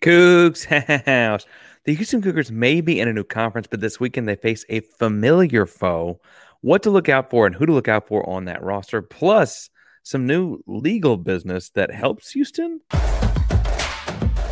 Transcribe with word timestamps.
Cougs 0.00 0.64
house. 1.06 1.46
The 1.84 1.94
Houston 1.94 2.22
Cougars 2.22 2.52
may 2.52 2.80
be 2.80 3.00
in 3.00 3.08
a 3.08 3.12
new 3.12 3.24
conference, 3.24 3.66
but 3.66 3.80
this 3.80 3.98
weekend 3.98 4.28
they 4.28 4.36
face 4.36 4.64
a 4.68 4.80
familiar 4.80 5.66
foe. 5.66 6.20
What 6.60 6.82
to 6.84 6.90
look 6.90 7.08
out 7.08 7.28
for 7.30 7.46
and 7.46 7.54
who 7.54 7.66
to 7.66 7.72
look 7.72 7.88
out 7.88 8.06
for 8.06 8.28
on 8.28 8.44
that 8.44 8.62
roster, 8.62 9.02
plus 9.02 9.68
some 10.04 10.26
new 10.26 10.62
legal 10.66 11.16
business 11.16 11.70
that 11.70 11.90
helps 11.90 12.30
Houston. 12.32 12.80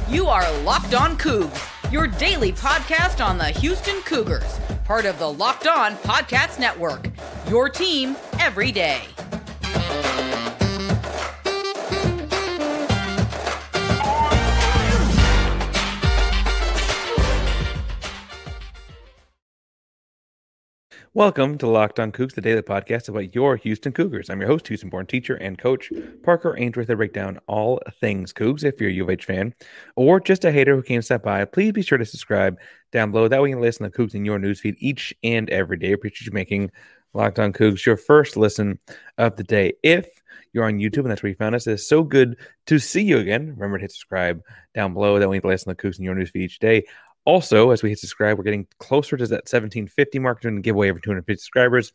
You 0.09 0.27
are 0.27 0.51
Locked 0.63 0.95
On 0.95 1.17
Cougs, 1.17 1.93
your 1.93 2.09
daily 2.09 2.53
podcast 2.53 3.25
on 3.25 3.39
the 3.39 3.51
Houston 3.51 4.01
Cougars, 4.01 4.59
part 4.85 5.05
of 5.05 5.21
the 5.21 5.33
Locked 5.33 5.69
On 5.69 5.95
Podcast 5.99 6.59
Network. 6.59 7.09
Your 7.49 7.69
team 7.69 8.17
every 8.41 8.73
day. 8.73 9.03
Welcome 21.13 21.59
to 21.59 21.67
Locked 21.67 21.99
On 21.99 22.13
Cougs, 22.13 22.35
the 22.35 22.41
daily 22.41 22.63
podcast 22.63 23.09
about 23.09 23.35
your 23.35 23.57
Houston 23.57 23.93
Cougars. 23.93 24.31
I'm 24.31 24.39
your 24.39 24.49
host, 24.49 24.69
Houston-born 24.69 25.07
teacher 25.07 25.35
and 25.35 25.59
coach 25.59 25.91
Parker 26.23 26.57
Ainsworth. 26.57 26.89
I 26.89 26.95
break 26.95 27.13
down 27.13 27.41
all 27.49 27.81
things 28.01 28.33
Cougs. 28.33 28.63
If 28.63 28.81
you're 28.81 28.91
a 28.91 28.93
U 28.93 29.03
of 29.03 29.11
H 29.11 29.25
fan 29.25 29.53
or 29.97 30.21
just 30.21 30.45
a 30.45 30.53
hater 30.53 30.77
who 30.77 30.85
came 30.85 31.01
to 31.01 31.03
stop 31.03 31.25
by, 31.25 31.45
please 31.47 31.73
be 31.73 31.83
sure 31.83 31.99
to 31.99 32.07
subscribe 32.07 32.61
down 32.93 33.11
below. 33.11 33.27
That 33.27 33.43
way 33.43 33.49
you 33.49 33.57
can 33.57 33.61
listen 33.61 33.91
to 33.91 33.99
Cougs 33.99 34.15
in 34.15 34.25
your 34.25 34.39
newsfeed 34.39 34.77
each 34.79 35.13
and 35.25 35.51
every 35.51 35.79
day. 35.79 35.89
I 35.89 35.95
appreciate 35.95 36.27
you 36.27 36.33
making 36.33 36.71
Locked 37.13 37.41
On 37.41 37.53
Cougs 37.53 37.85
your 37.85 37.97
first 37.97 38.37
listen 38.37 38.79
of 39.19 39.35
the 39.35 39.43
day. 39.43 39.73
If 39.83 40.09
you're 40.53 40.65
on 40.65 40.79
YouTube 40.79 40.99
and 40.99 41.11
that's 41.11 41.25
where 41.25 41.31
you 41.31 41.37
found 41.37 41.57
us, 41.57 41.67
it 41.67 41.73
is 41.73 41.89
so 41.89 42.05
good 42.05 42.37
to 42.67 42.79
see 42.79 43.03
you 43.03 43.19
again. 43.19 43.49
Remember 43.49 43.79
to 43.79 43.83
hit 43.83 43.91
subscribe 43.91 44.45
down 44.77 44.95
below. 44.95 45.19
That 45.19 45.29
way 45.29 45.39
you 45.39 45.41
can 45.41 45.51
listen 45.51 45.75
to 45.75 45.89
Cougs 45.89 45.99
in 45.99 46.05
your 46.05 46.15
newsfeed 46.15 46.43
each 46.43 46.61
day. 46.61 46.85
Also, 47.25 47.71
as 47.71 47.83
we 47.83 47.91
hit 47.91 47.99
subscribe, 47.99 48.39
we're 48.39 48.45
getting 48.45 48.67
closer 48.79 49.17
to 49.17 49.27
that 49.27 49.45
1750 49.45 50.19
mark 50.19 50.41
doing 50.41 50.59
a 50.59 50.61
giveaway 50.61 50.89
every 50.89 51.03
250 51.03 51.39
subscribers. 51.39 51.93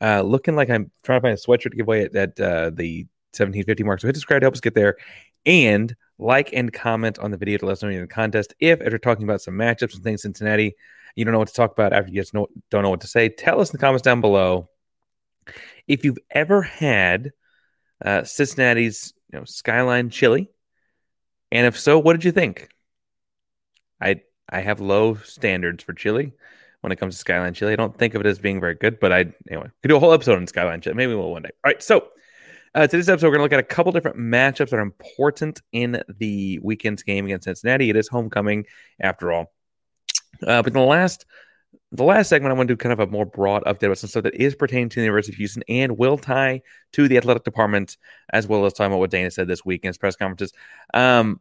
Uh, 0.00 0.22
looking 0.22 0.56
like 0.56 0.68
I'm 0.68 0.90
trying 1.02 1.20
to 1.20 1.22
find 1.22 1.38
a 1.38 1.40
sweatshirt 1.40 1.70
to 1.70 1.76
give 1.76 1.86
away 1.86 2.04
at, 2.04 2.14
at 2.16 2.40
uh, 2.40 2.70
the 2.70 3.06
1750 3.32 3.84
mark. 3.84 4.00
So 4.00 4.08
hit 4.08 4.16
subscribe 4.16 4.40
to 4.40 4.46
help 4.46 4.54
us 4.54 4.60
get 4.60 4.74
there. 4.74 4.96
And 5.46 5.94
like 6.18 6.52
and 6.52 6.72
comment 6.72 7.18
on 7.18 7.30
the 7.30 7.36
video 7.36 7.58
to 7.58 7.66
let 7.66 7.72
us 7.72 7.82
know 7.82 7.88
you're 7.88 8.02
in 8.02 8.08
the 8.08 8.14
contest. 8.14 8.54
If 8.60 8.80
after 8.80 8.98
talking 8.98 9.24
about 9.24 9.42
some 9.42 9.54
matchups 9.54 9.94
and 9.94 10.02
things 10.02 10.22
Cincinnati, 10.22 10.74
you 11.16 11.24
don't 11.24 11.32
know 11.32 11.38
what 11.38 11.48
to 11.48 11.54
talk 11.54 11.72
about 11.72 11.92
after 11.92 12.10
you 12.10 12.20
just 12.20 12.34
know, 12.34 12.48
don't 12.70 12.82
know 12.82 12.90
what 12.90 13.02
to 13.02 13.06
say, 13.06 13.28
tell 13.28 13.60
us 13.60 13.70
in 13.70 13.72
the 13.72 13.80
comments 13.80 14.02
down 14.02 14.20
below. 14.20 14.68
If 15.86 16.04
you've 16.04 16.18
ever 16.30 16.62
had 16.62 17.32
uh, 18.04 18.24
Cincinnati's 18.24 19.12
you 19.32 19.38
know, 19.38 19.44
Skyline 19.44 20.10
chili, 20.10 20.50
and 21.52 21.66
if 21.66 21.78
so, 21.78 21.98
what 21.98 22.14
did 22.14 22.24
you 22.24 22.32
think? 22.32 22.68
I 24.00 24.22
I 24.54 24.60
have 24.60 24.80
low 24.80 25.16
standards 25.16 25.82
for 25.82 25.92
chili 25.92 26.32
when 26.80 26.92
it 26.92 26.96
comes 26.96 27.14
to 27.14 27.18
Skyline 27.18 27.54
chili. 27.54 27.72
I 27.72 27.76
don't 27.76 27.98
think 27.98 28.14
of 28.14 28.20
it 28.20 28.26
as 28.26 28.38
being 28.38 28.60
very 28.60 28.76
good, 28.76 29.00
but 29.00 29.12
I 29.12 29.26
anyway 29.50 29.68
could 29.82 29.88
do 29.88 29.96
a 29.96 29.98
whole 29.98 30.12
episode 30.12 30.36
on 30.36 30.46
Skyline 30.46 30.80
chili. 30.80 30.94
Maybe 30.94 31.12
we'll 31.12 31.32
one 31.32 31.42
day. 31.42 31.50
All 31.64 31.70
right, 31.72 31.82
so 31.82 32.08
uh, 32.72 32.86
today's 32.86 33.08
episode 33.08 33.26
we're 33.26 33.36
going 33.36 33.48
to 33.48 33.56
look 33.56 33.64
at 33.64 33.72
a 33.72 33.74
couple 33.74 33.90
different 33.90 34.16
matchups 34.16 34.70
that 34.70 34.74
are 34.74 34.80
important 34.80 35.60
in 35.72 36.00
the 36.18 36.60
weekend's 36.62 37.02
game 37.02 37.24
against 37.24 37.46
Cincinnati. 37.46 37.90
It 37.90 37.96
is 37.96 38.06
homecoming 38.06 38.66
after 39.00 39.32
all, 39.32 39.52
uh, 40.46 40.62
but 40.62 40.68
in 40.68 40.74
the 40.74 40.80
last 40.80 41.26
the 41.90 42.04
last 42.04 42.28
segment, 42.28 42.52
I 42.52 42.56
want 42.56 42.68
to 42.68 42.74
do 42.74 42.78
kind 42.78 42.92
of 42.92 43.00
a 43.00 43.10
more 43.10 43.26
broad 43.26 43.64
update 43.64 43.86
about 43.86 43.98
some 43.98 44.10
stuff 44.10 44.22
that 44.22 44.34
is 44.34 44.54
pertaining 44.54 44.88
to 44.90 44.96
the 45.00 45.04
University 45.04 45.32
of 45.32 45.36
Houston 45.38 45.64
and 45.68 45.98
will 45.98 46.18
tie 46.18 46.62
to 46.92 47.08
the 47.08 47.16
athletic 47.16 47.42
department, 47.42 47.96
as 48.32 48.46
well 48.46 48.66
as 48.66 48.72
talking 48.72 48.92
about 48.92 49.00
what 49.00 49.10
Dana 49.10 49.32
said 49.32 49.48
this 49.48 49.64
week 49.64 49.84
in 49.84 49.88
his 49.88 49.98
press 49.98 50.14
conferences. 50.14 50.52
Um, 50.92 51.40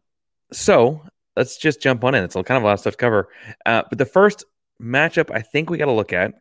so 0.51 1.03
let's 1.35 1.57
just 1.57 1.81
jump 1.81 2.03
on 2.03 2.15
in. 2.15 2.23
It's 2.23 2.33
kind 2.35 2.51
of 2.51 2.63
a 2.63 2.65
lot 2.65 2.73
of 2.73 2.79
stuff 2.79 2.93
to 2.93 2.97
cover. 2.97 3.29
Uh, 3.65 3.83
but 3.89 3.97
the 3.97 4.05
first 4.05 4.43
matchup 4.81 5.31
I 5.31 5.41
think 5.41 5.69
we 5.69 5.77
got 5.77 5.85
to 5.85 5.91
look 5.91 6.13
at 6.13 6.33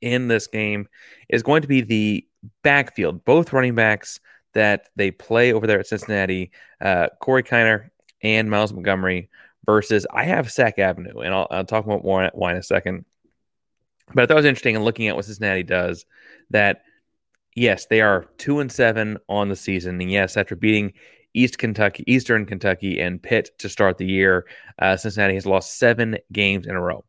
in 0.00 0.28
this 0.28 0.46
game 0.46 0.88
is 1.28 1.42
going 1.42 1.62
to 1.62 1.68
be 1.68 1.80
the 1.80 2.26
backfield. 2.62 3.24
Both 3.24 3.52
running 3.52 3.74
backs 3.74 4.20
that 4.52 4.88
they 4.96 5.10
play 5.10 5.52
over 5.52 5.66
there 5.66 5.80
at 5.80 5.86
Cincinnati, 5.86 6.50
uh, 6.80 7.08
Corey 7.20 7.42
Kiner 7.42 7.90
and 8.22 8.50
Miles 8.50 8.72
Montgomery 8.72 9.30
versus 9.64 10.06
I 10.12 10.24
have 10.24 10.50
Sack 10.50 10.78
Avenue, 10.78 11.20
and 11.20 11.34
I'll, 11.34 11.46
I'll 11.50 11.64
talk 11.64 11.84
about 11.84 12.04
more 12.04 12.30
why 12.34 12.52
in 12.52 12.58
a 12.58 12.62
second. 12.62 13.04
But 14.12 14.24
I 14.24 14.26
thought 14.26 14.34
it 14.34 14.36
was 14.36 14.46
interesting 14.46 14.74
in 14.74 14.82
looking 14.82 15.06
at 15.08 15.14
what 15.14 15.24
Cincinnati 15.24 15.62
does 15.62 16.04
that 16.50 16.82
yes, 17.54 17.86
they 17.86 18.00
are 18.00 18.26
two 18.38 18.60
and 18.60 18.70
seven 18.70 19.18
on 19.28 19.48
the 19.48 19.56
season, 19.56 20.00
and 20.00 20.10
yes, 20.10 20.36
after 20.36 20.56
beating 20.56 20.94
East 21.34 21.58
Kentucky, 21.58 22.04
Eastern 22.06 22.46
Kentucky, 22.46 23.00
and 23.00 23.22
Pitt 23.22 23.50
to 23.58 23.68
start 23.68 23.98
the 23.98 24.06
year. 24.06 24.46
Uh, 24.78 24.96
Cincinnati 24.96 25.34
has 25.34 25.46
lost 25.46 25.78
seven 25.78 26.18
games 26.32 26.66
in 26.66 26.74
a 26.74 26.80
row, 26.80 27.04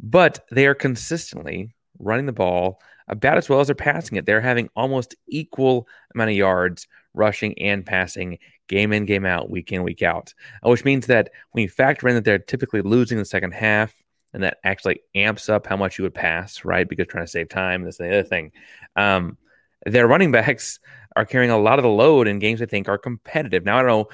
but 0.00 0.44
they 0.50 0.66
are 0.66 0.74
consistently 0.74 1.74
running 1.98 2.26
the 2.26 2.32
ball 2.32 2.80
about 3.08 3.38
as 3.38 3.48
well 3.48 3.60
as 3.60 3.68
they're 3.68 3.74
passing 3.74 4.16
it. 4.16 4.26
They're 4.26 4.40
having 4.40 4.68
almost 4.74 5.14
equal 5.28 5.86
amount 6.14 6.30
of 6.30 6.36
yards 6.36 6.86
rushing 7.12 7.58
and 7.58 7.84
passing 7.84 8.38
game 8.68 8.92
in, 8.92 9.04
game 9.04 9.26
out, 9.26 9.50
week 9.50 9.72
in, 9.72 9.82
week 9.82 10.02
out, 10.02 10.34
uh, 10.64 10.70
which 10.70 10.84
means 10.84 11.06
that 11.06 11.30
when 11.52 11.62
you 11.62 11.68
factor 11.68 12.08
in 12.08 12.14
that 12.14 12.24
they're 12.24 12.38
typically 12.38 12.80
losing 12.80 13.18
the 13.18 13.24
second 13.24 13.52
half, 13.52 13.94
and 14.32 14.42
that 14.42 14.58
actually 14.64 15.00
amps 15.14 15.48
up 15.48 15.66
how 15.66 15.76
much 15.76 15.96
you 15.96 16.02
would 16.02 16.14
pass, 16.14 16.64
right? 16.64 16.88
Because 16.88 17.06
trying 17.06 17.24
to 17.24 17.30
save 17.30 17.48
time, 17.48 17.84
this 17.84 18.00
and 18.00 18.10
the 18.10 18.18
other 18.18 18.28
thing. 18.28 18.50
Um, 18.96 19.38
their 19.86 20.08
running 20.08 20.32
backs 20.32 20.80
are 21.16 21.24
carrying 21.24 21.50
a 21.50 21.58
lot 21.58 21.78
of 21.78 21.82
the 21.82 21.88
load 21.88 22.28
in 22.28 22.38
games 22.38 22.60
I 22.60 22.66
think 22.66 22.88
are 22.88 22.98
competitive. 22.98 23.64
Now 23.64 23.78
I 23.78 23.82
don't 23.82 23.88
know 23.88 24.08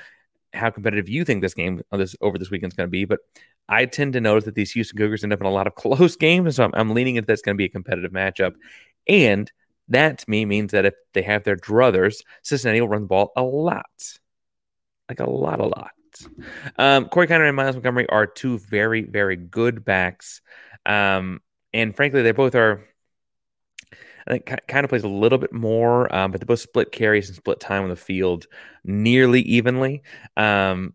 how 0.52 0.70
competitive 0.70 1.08
you 1.08 1.24
think 1.24 1.42
this 1.42 1.54
game 1.54 1.80
this 1.92 2.16
over 2.20 2.38
this 2.38 2.50
weekend 2.50 2.72
is 2.72 2.76
going 2.76 2.88
to 2.88 2.90
be, 2.90 3.04
but 3.04 3.20
I 3.68 3.86
tend 3.86 4.14
to 4.14 4.20
notice 4.20 4.44
that 4.44 4.56
these 4.56 4.72
Houston 4.72 4.98
Cougars 4.98 5.22
end 5.22 5.32
up 5.32 5.40
in 5.40 5.46
a 5.46 5.50
lot 5.50 5.66
of 5.66 5.74
close 5.76 6.16
games, 6.16 6.56
so 6.56 6.64
I'm, 6.64 6.72
I'm 6.74 6.90
leaning 6.90 7.16
into 7.16 7.26
that's 7.26 7.42
going 7.42 7.56
to 7.56 7.58
be 7.58 7.66
a 7.66 7.70
competitive 7.70 8.12
matchup, 8.12 8.54
and 9.06 9.50
that 9.88 10.18
to 10.18 10.30
me 10.30 10.44
means 10.44 10.72
that 10.72 10.86
if 10.86 10.94
they 11.14 11.22
have 11.22 11.44
their 11.44 11.56
druthers, 11.56 12.22
Cincinnati 12.42 12.80
will 12.80 12.88
run 12.88 13.02
the 13.02 13.08
ball 13.08 13.32
a 13.36 13.42
lot, 13.42 13.86
like 15.08 15.20
a 15.20 15.30
lot, 15.30 15.60
a 15.60 15.66
lot. 15.66 15.90
Um, 16.76 17.08
Corey 17.08 17.26
Kiner 17.26 17.46
and 17.46 17.56
Miles 17.56 17.76
Montgomery 17.76 18.08
are 18.08 18.26
two 18.26 18.58
very, 18.58 19.02
very 19.02 19.36
good 19.36 19.84
backs, 19.84 20.42
um, 20.84 21.40
and 21.72 21.94
frankly, 21.94 22.22
they 22.22 22.32
both 22.32 22.54
are 22.54 22.84
I 24.30 24.34
think 24.34 24.66
kind 24.68 24.84
of 24.84 24.90
plays 24.90 25.02
a 25.02 25.08
little 25.08 25.38
bit 25.38 25.52
more, 25.52 26.14
um, 26.14 26.30
but 26.30 26.40
they 26.40 26.44
both 26.44 26.60
split 26.60 26.92
carries 26.92 27.28
and 27.28 27.36
split 27.36 27.58
time 27.58 27.82
on 27.82 27.88
the 27.88 27.96
field 27.96 28.46
nearly 28.84 29.40
evenly. 29.42 30.02
Um, 30.36 30.94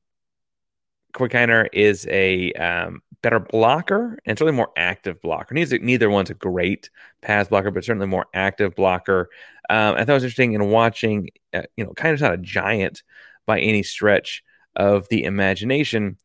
is 1.73 2.07
a 2.09 2.53
um, 2.53 3.01
better 3.22 3.40
blocker 3.40 4.18
and 4.25 4.38
certainly 4.38 4.56
more 4.56 4.72
active 4.78 5.22
blocker. 5.22 5.53
Neither, 5.53 5.79
neither 5.79 6.09
one's 6.09 6.29
a 6.29 6.34
great 6.34 6.90
pass 7.22 7.50
blocker, 7.50 7.72
but 7.72 7.84
certainly 7.84 8.07
more 8.07 8.25
active 8.34 8.73
blocker. 8.73 9.29
Um, 9.69 9.96
I 9.96 10.06
thought 10.06 10.12
it 10.12 10.13
was 10.13 10.23
interesting 10.23 10.53
in 10.53 10.69
watching, 10.69 11.29
uh, 11.53 11.63
you 11.75 11.84
know, 11.84 11.94
kind 11.94 12.13
of 12.13 12.22
not 12.22 12.34
a 12.34 12.38
giant 12.38 13.03
by 13.46 13.59
any 13.59 13.84
stretch 13.84 14.44
of 14.78 15.09
the 15.09 15.25
imagination, 15.25 16.17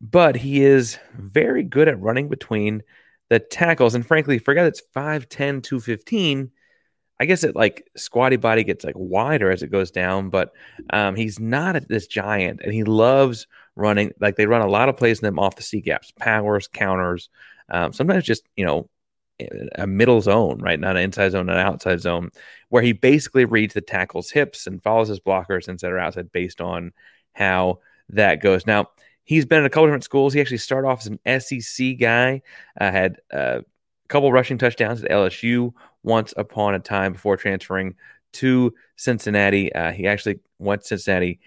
but 0.00 0.34
he 0.34 0.62
is 0.62 0.98
very 1.14 1.62
good 1.62 1.86
at 1.86 2.00
running 2.00 2.28
between– 2.28 2.82
the 3.30 3.38
tackles. 3.38 3.94
And 3.94 4.06
frankly, 4.06 4.38
forget 4.38 4.66
it's 4.66 4.82
5'10, 4.94 5.62
215. 5.62 6.50
I 7.18 7.24
guess 7.26 7.44
it 7.44 7.54
like 7.54 7.88
squatty 7.96 8.36
body 8.36 8.64
gets 8.64 8.84
like 8.84 8.94
wider 8.96 9.50
as 9.50 9.62
it 9.62 9.70
goes 9.70 9.90
down, 9.90 10.30
but 10.30 10.52
um, 10.90 11.14
he's 11.14 11.38
not 11.38 11.86
this 11.88 12.06
giant 12.06 12.60
and 12.62 12.72
he 12.72 12.82
loves 12.84 13.46
running. 13.76 14.12
Like 14.20 14.36
they 14.36 14.46
run 14.46 14.62
a 14.62 14.66
lot 14.66 14.88
of 14.88 14.96
plays 14.96 15.20
in 15.20 15.26
them 15.26 15.38
off 15.38 15.56
the 15.56 15.62
C 15.62 15.80
gaps, 15.80 16.12
powers, 16.18 16.66
counters, 16.66 17.28
um, 17.68 17.92
sometimes 17.92 18.24
just, 18.24 18.48
you 18.56 18.64
know, 18.64 18.88
a 19.76 19.86
middle 19.86 20.20
zone, 20.20 20.58
right? 20.60 20.78
Not 20.78 20.96
an 20.96 21.02
inside 21.02 21.30
zone, 21.30 21.48
an 21.48 21.56
outside 21.56 22.00
zone, 22.00 22.30
where 22.68 22.82
he 22.82 22.92
basically 22.92 23.44
reads 23.44 23.74
the 23.74 23.80
tackle's 23.80 24.30
hips 24.30 24.66
and 24.66 24.82
follows 24.82 25.08
his 25.08 25.20
blockers 25.20 25.68
inside 25.68 25.92
or 25.92 25.98
outside 25.98 26.32
based 26.32 26.60
on 26.60 26.92
how 27.32 27.78
that 28.10 28.42
goes. 28.42 28.66
Now, 28.66 28.88
He's 29.24 29.46
been 29.46 29.60
in 29.60 29.66
a 29.66 29.70
couple 29.70 29.86
different 29.86 30.04
schools. 30.04 30.32
He 30.32 30.40
actually 30.40 30.58
started 30.58 30.88
off 30.88 31.00
as 31.00 31.06
an 31.06 31.40
SEC 31.40 31.98
guy, 31.98 32.42
uh, 32.80 32.90
had 32.90 33.16
a 33.30 33.62
couple 34.08 34.32
rushing 34.32 34.58
touchdowns 34.58 35.04
at 35.04 35.10
LSU 35.10 35.72
once 36.02 36.34
upon 36.36 36.74
a 36.74 36.78
time 36.78 37.12
before 37.12 37.36
transferring 37.36 37.94
to 38.32 38.74
Cincinnati. 38.96 39.72
Uh, 39.72 39.92
he 39.92 40.06
actually 40.06 40.40
went 40.58 40.82
to 40.82 40.88
Cincinnati 40.88 41.40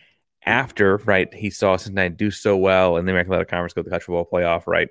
after, 0.45 0.97
right? 1.05 1.33
He 1.33 1.49
saw 1.49 1.77
Cincinnati 1.77 2.15
do 2.15 2.31
so 2.31 2.57
well 2.57 2.97
in 2.97 3.05
the 3.05 3.11
American 3.11 3.33
Athletic 3.33 3.49
Conference, 3.49 3.73
go 3.73 3.81
to 3.81 3.85
the 3.85 3.89
college 3.89 4.03
football 4.03 4.27
playoff, 4.31 4.67
right? 4.67 4.87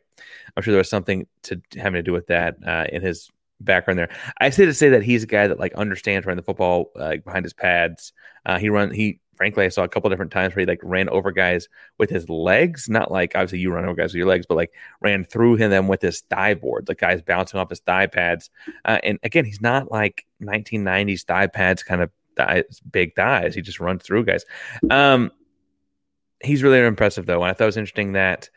I'm 0.56 0.62
sure 0.62 0.72
there 0.72 0.78
was 0.78 0.88
something 0.88 1.26
to 1.44 1.60
having 1.76 1.98
to 1.98 2.02
do 2.02 2.12
with 2.12 2.26
that 2.28 2.56
uh, 2.66 2.86
in 2.90 3.02
his 3.02 3.30
background 3.60 3.98
there. 3.98 4.10
I 4.40 4.50
say 4.50 4.66
to 4.66 4.74
say 4.74 4.90
that 4.90 5.02
he's 5.02 5.22
a 5.22 5.26
guy 5.26 5.46
that 5.46 5.58
like 5.58 5.74
understands 5.74 6.26
running 6.26 6.38
the 6.38 6.44
football 6.44 6.90
uh, 6.96 7.16
behind 7.24 7.44
his 7.44 7.52
pads. 7.52 8.12
Uh, 8.44 8.58
he 8.58 8.68
run 8.68 8.92
he 8.92 9.20
frankly, 9.36 9.64
I 9.64 9.68
saw 9.68 9.82
a 9.82 9.88
couple 9.88 10.10
different 10.10 10.32
times 10.32 10.54
where 10.54 10.60
he 10.60 10.66
like 10.66 10.80
ran 10.82 11.08
over 11.08 11.32
guys 11.32 11.68
with 11.98 12.10
his 12.10 12.28
legs, 12.28 12.88
not 12.88 13.10
like 13.10 13.32
obviously 13.34 13.58
you 13.60 13.72
run 13.72 13.84
over 13.84 13.94
guys 13.94 14.12
with 14.12 14.18
your 14.18 14.26
legs, 14.26 14.46
but 14.46 14.56
like 14.56 14.72
ran 15.00 15.24
through 15.24 15.56
him 15.56 15.70
them 15.70 15.88
with 15.88 16.02
his 16.02 16.20
thigh 16.22 16.54
board, 16.54 16.86
the 16.86 16.94
guys 16.94 17.22
bouncing 17.22 17.58
off 17.58 17.70
his 17.70 17.80
thigh 17.80 18.06
pads. 18.06 18.50
Uh, 18.84 18.98
and 19.02 19.18
again, 19.22 19.44
he's 19.44 19.60
not 19.60 19.90
like 19.90 20.26
1990s 20.42 21.24
thigh 21.24 21.46
pads 21.46 21.82
kind 21.82 22.02
of 22.02 22.10
thighs, 22.36 22.80
big 22.90 23.14
thighs. 23.14 23.54
He 23.54 23.62
just 23.62 23.80
runs 23.80 24.02
through 24.02 24.24
guys. 24.24 24.44
Um, 24.90 25.30
he's 26.42 26.62
really 26.62 26.80
impressive 26.80 27.26
though. 27.26 27.42
And 27.42 27.50
I 27.50 27.54
thought 27.54 27.64
it 27.64 27.66
was 27.66 27.76
interesting 27.76 28.12
that 28.12 28.50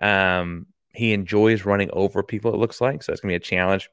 um, 0.00 0.66
he 0.94 1.12
enjoys 1.12 1.64
running 1.64 1.90
over 1.92 2.22
people. 2.22 2.54
It 2.54 2.58
looks 2.58 2.80
like 2.80 3.02
so. 3.02 3.12
It's 3.12 3.20
gonna 3.20 3.32
be 3.32 3.36
a 3.36 3.40
challenge. 3.40 3.90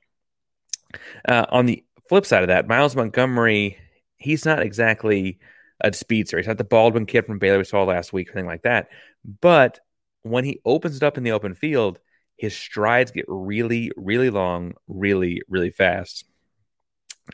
Uh, 1.27 1.45
on 1.49 1.65
the 1.65 1.83
flip 2.07 2.25
side 2.25 2.43
of 2.43 2.47
that, 2.47 2.67
Miles 2.67 2.95
Montgomery, 2.95 3.77
he's 4.17 4.45
not 4.45 4.61
exactly 4.61 5.39
a 5.81 5.93
speedster. 5.93 6.37
He's 6.37 6.47
not 6.47 6.57
the 6.57 6.63
Baldwin 6.63 7.05
kid 7.05 7.25
from 7.25 7.39
Baylor 7.39 7.57
we 7.57 7.63
saw 7.63 7.83
last 7.83 8.13
week, 8.13 8.29
or 8.29 8.31
anything 8.33 8.47
like 8.47 8.63
that. 8.63 8.89
But 9.41 9.79
when 10.23 10.45
he 10.45 10.61
opens 10.65 10.97
it 10.97 11.03
up 11.03 11.17
in 11.17 11.23
the 11.23 11.31
open 11.31 11.55
field, 11.55 11.99
his 12.37 12.55
strides 12.55 13.11
get 13.11 13.25
really, 13.27 13.91
really 13.95 14.29
long, 14.29 14.73
really, 14.87 15.41
really 15.49 15.71
fast. 15.71 16.25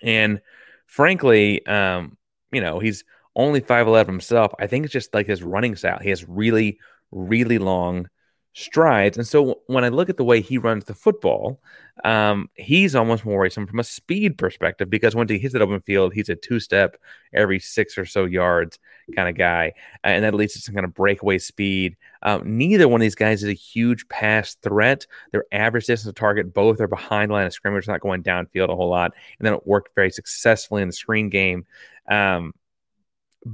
And 0.02 0.42
frankly, 0.88 1.66
um, 1.66 2.18
you 2.52 2.62
know, 2.62 2.80
he's 2.80 3.04
only 3.36 3.62
5'11 3.62 4.08
himself. 4.08 4.54
I 4.60 4.68
think 4.68 4.86
it's 4.86 4.94
just 4.94 5.14
like 5.14 5.28
his 5.28 5.44
running 5.44 5.76
style. 5.76 6.00
He 6.02 6.10
has 6.10 6.28
really, 6.28 6.80
really 7.12 7.58
long 7.58 8.10
strides. 8.54 9.18
And 9.18 9.28
so 9.28 9.62
when 9.68 9.84
I 9.84 9.90
look 9.90 10.10
at 10.10 10.18
the 10.18 10.24
way 10.24 10.42
he 10.42 10.58
runs 10.58 10.86
the 10.86 10.94
football, 10.94 11.62
um, 12.04 12.50
he's 12.56 12.94
almost 12.94 13.24
more 13.24 13.38
worrisome 13.38 13.66
from 13.66 13.80
a 13.80 13.84
speed 13.84 14.38
perspective 14.38 14.90
because 14.90 15.16
when 15.16 15.30
he 15.30 15.38
hits 15.38 15.56
it 15.56 15.62
open 15.62 15.80
field, 15.80 16.14
he's 16.14 16.28
a 16.28 16.36
two 16.36 16.60
step 16.60 16.98
every 17.34 17.60
six 17.60 17.98
or 17.98 18.06
so 18.06 18.26
yards 18.26 18.80
kind 19.16 19.30
of 19.30 19.36
guy. 19.38 19.74
And 20.04 20.26
that 20.26 20.34
leads 20.34 20.54
to 20.54 20.60
some 20.60 20.76
kind 20.76 20.86
of 20.86 20.94
breakaway 20.94 21.38
speed. 21.38 21.96
Um, 22.22 22.58
neither 22.58 22.88
one 22.88 23.00
of 23.00 23.06
these 23.06 23.16
guys 23.16 23.44
is 23.44 23.50
a 23.50 23.54
huge 23.54 24.08
pass 24.10 24.56
threat. 24.56 25.08
Their 25.32 25.46
average 25.54 25.86
distance 25.86 26.10
of 26.10 26.16
target, 26.16 26.54
both 26.54 26.82
are 26.82 26.88
behind 26.88 27.32
line 27.32 27.46
of 27.46 27.54
scrimmage, 27.54 27.88
not 27.88 28.02
going 28.02 28.24
downfield 28.24 28.70
a 28.70 28.76
whole 28.76 28.90
lot. 28.90 29.14
And 29.40 29.46
then 29.46 29.54
it 29.54 29.66
worked 29.66 29.96
very 29.96 30.12
successfully 30.12 30.82
in 30.82 30.90
the 30.90 30.94
screen 30.94 31.30
game. 31.30 31.66
Um, 32.10 32.54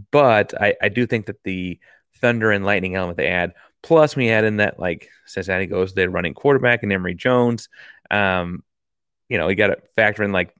but 0.09 0.59
I, 0.59 0.75
I 0.81 0.89
do 0.89 1.05
think 1.05 1.27
that 1.27 1.43
the 1.43 1.79
thunder 2.15 2.51
and 2.51 2.65
lightning 2.65 2.95
element 2.95 3.17
they 3.17 3.27
add 3.27 3.53
Plus, 3.83 4.15
we 4.15 4.29
add 4.29 4.43
in 4.43 4.57
that 4.57 4.79
like 4.79 5.09
Cincinnati 5.25 5.65
goes 5.65 5.93
their 5.93 6.09
running 6.09 6.33
quarterback 6.33 6.83
and 6.83 6.93
Emory 6.93 7.15
Jones. 7.15 7.67
Um, 8.11 8.63
you 9.29 9.37
know, 9.37 9.47
you 9.47 9.55
got 9.55 9.67
to 9.67 9.77
factor 9.95 10.23
in 10.23 10.31
like 10.31 10.53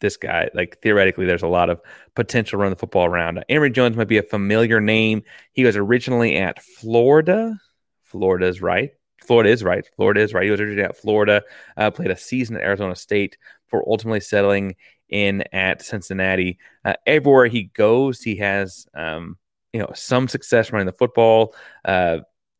this 0.00 0.16
guy. 0.16 0.48
Like 0.54 0.80
theoretically, 0.82 1.26
there's 1.26 1.42
a 1.42 1.48
lot 1.48 1.70
of 1.70 1.80
potential 2.14 2.58
run 2.58 2.70
the 2.70 2.76
football 2.76 3.04
around. 3.04 3.44
Emory 3.48 3.70
Jones 3.70 3.96
might 3.96 4.08
be 4.08 4.18
a 4.18 4.22
familiar 4.22 4.80
name. 4.80 5.22
He 5.52 5.64
was 5.64 5.76
originally 5.76 6.36
at 6.36 6.62
Florida. 6.62 7.58
Florida 8.02 8.46
is 8.46 8.62
right. 8.62 8.90
Florida 9.26 9.50
is 9.50 9.62
right. 9.62 9.86
Florida 9.96 10.20
is 10.20 10.32
right. 10.32 10.44
He 10.44 10.50
was 10.50 10.60
originally 10.60 10.84
at 10.84 10.96
Florida. 10.96 11.42
Uh, 11.76 11.90
played 11.90 12.10
a 12.10 12.16
season 12.16 12.56
at 12.56 12.62
Arizona 12.62 12.96
State 12.96 13.36
for 13.66 13.84
ultimately 13.86 14.20
settling 14.20 14.76
in 15.08 15.44
at 15.52 15.82
Cincinnati. 15.82 16.58
Uh, 16.84 16.94
everywhere 17.06 17.46
he 17.46 17.64
goes, 17.64 18.22
he 18.22 18.36
has 18.36 18.86
um, 18.94 19.36
you 19.72 19.80
know 19.80 19.90
some 19.94 20.28
success 20.28 20.72
running 20.72 20.86
the 20.86 20.92
football. 20.92 21.54
Uh, 21.84 22.18